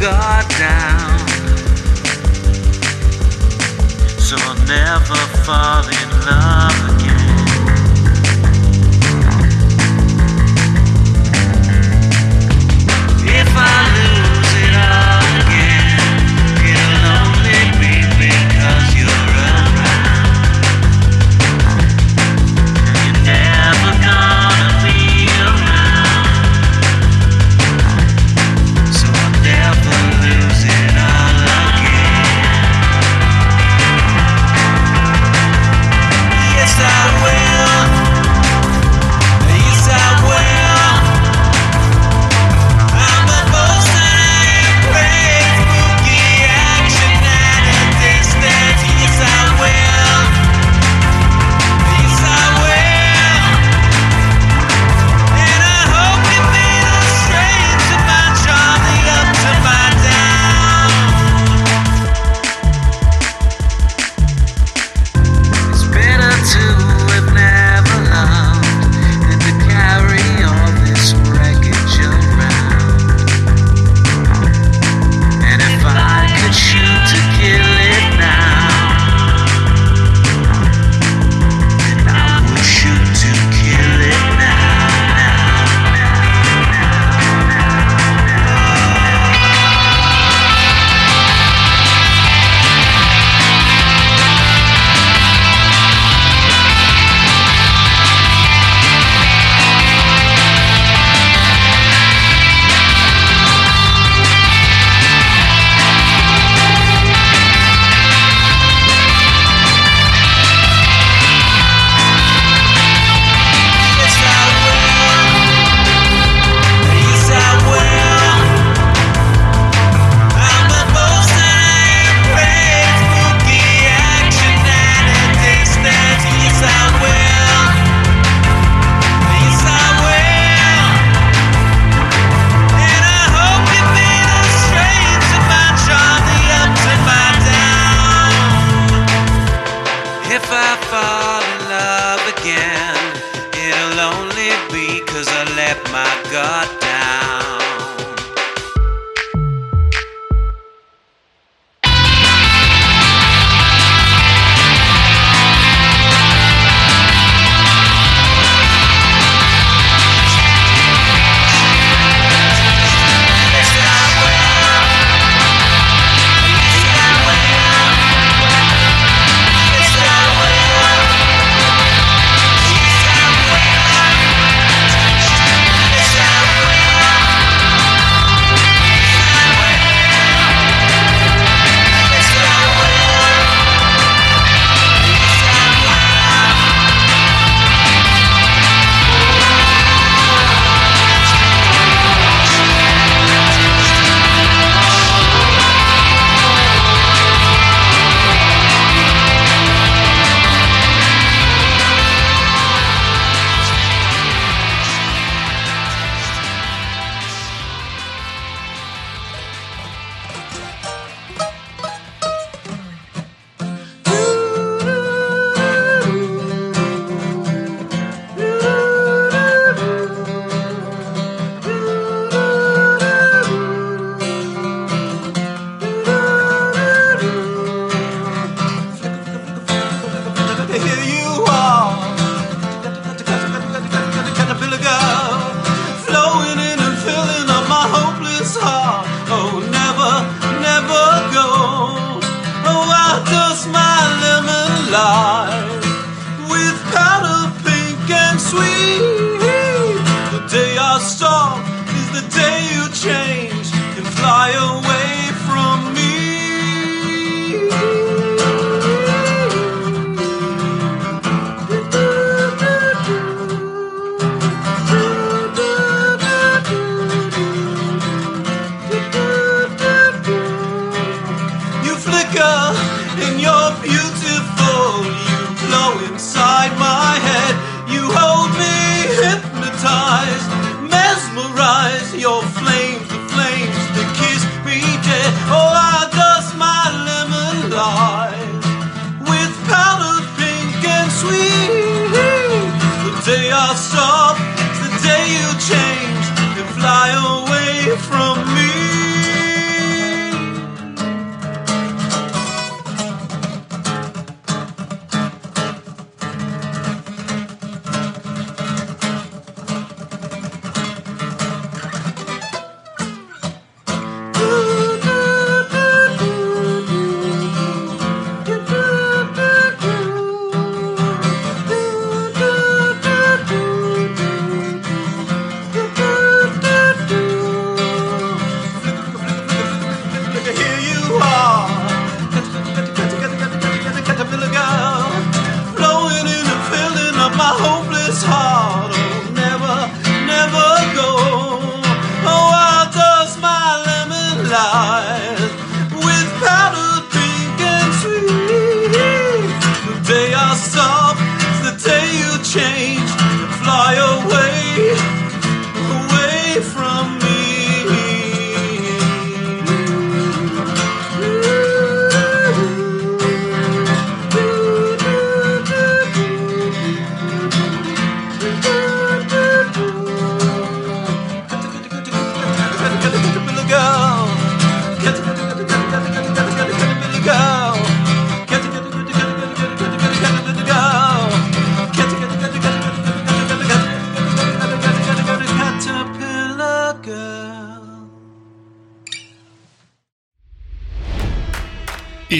[0.00, 1.28] guard down.
[4.18, 7.20] So I'll never fall in love again.
[13.28, 13.89] If I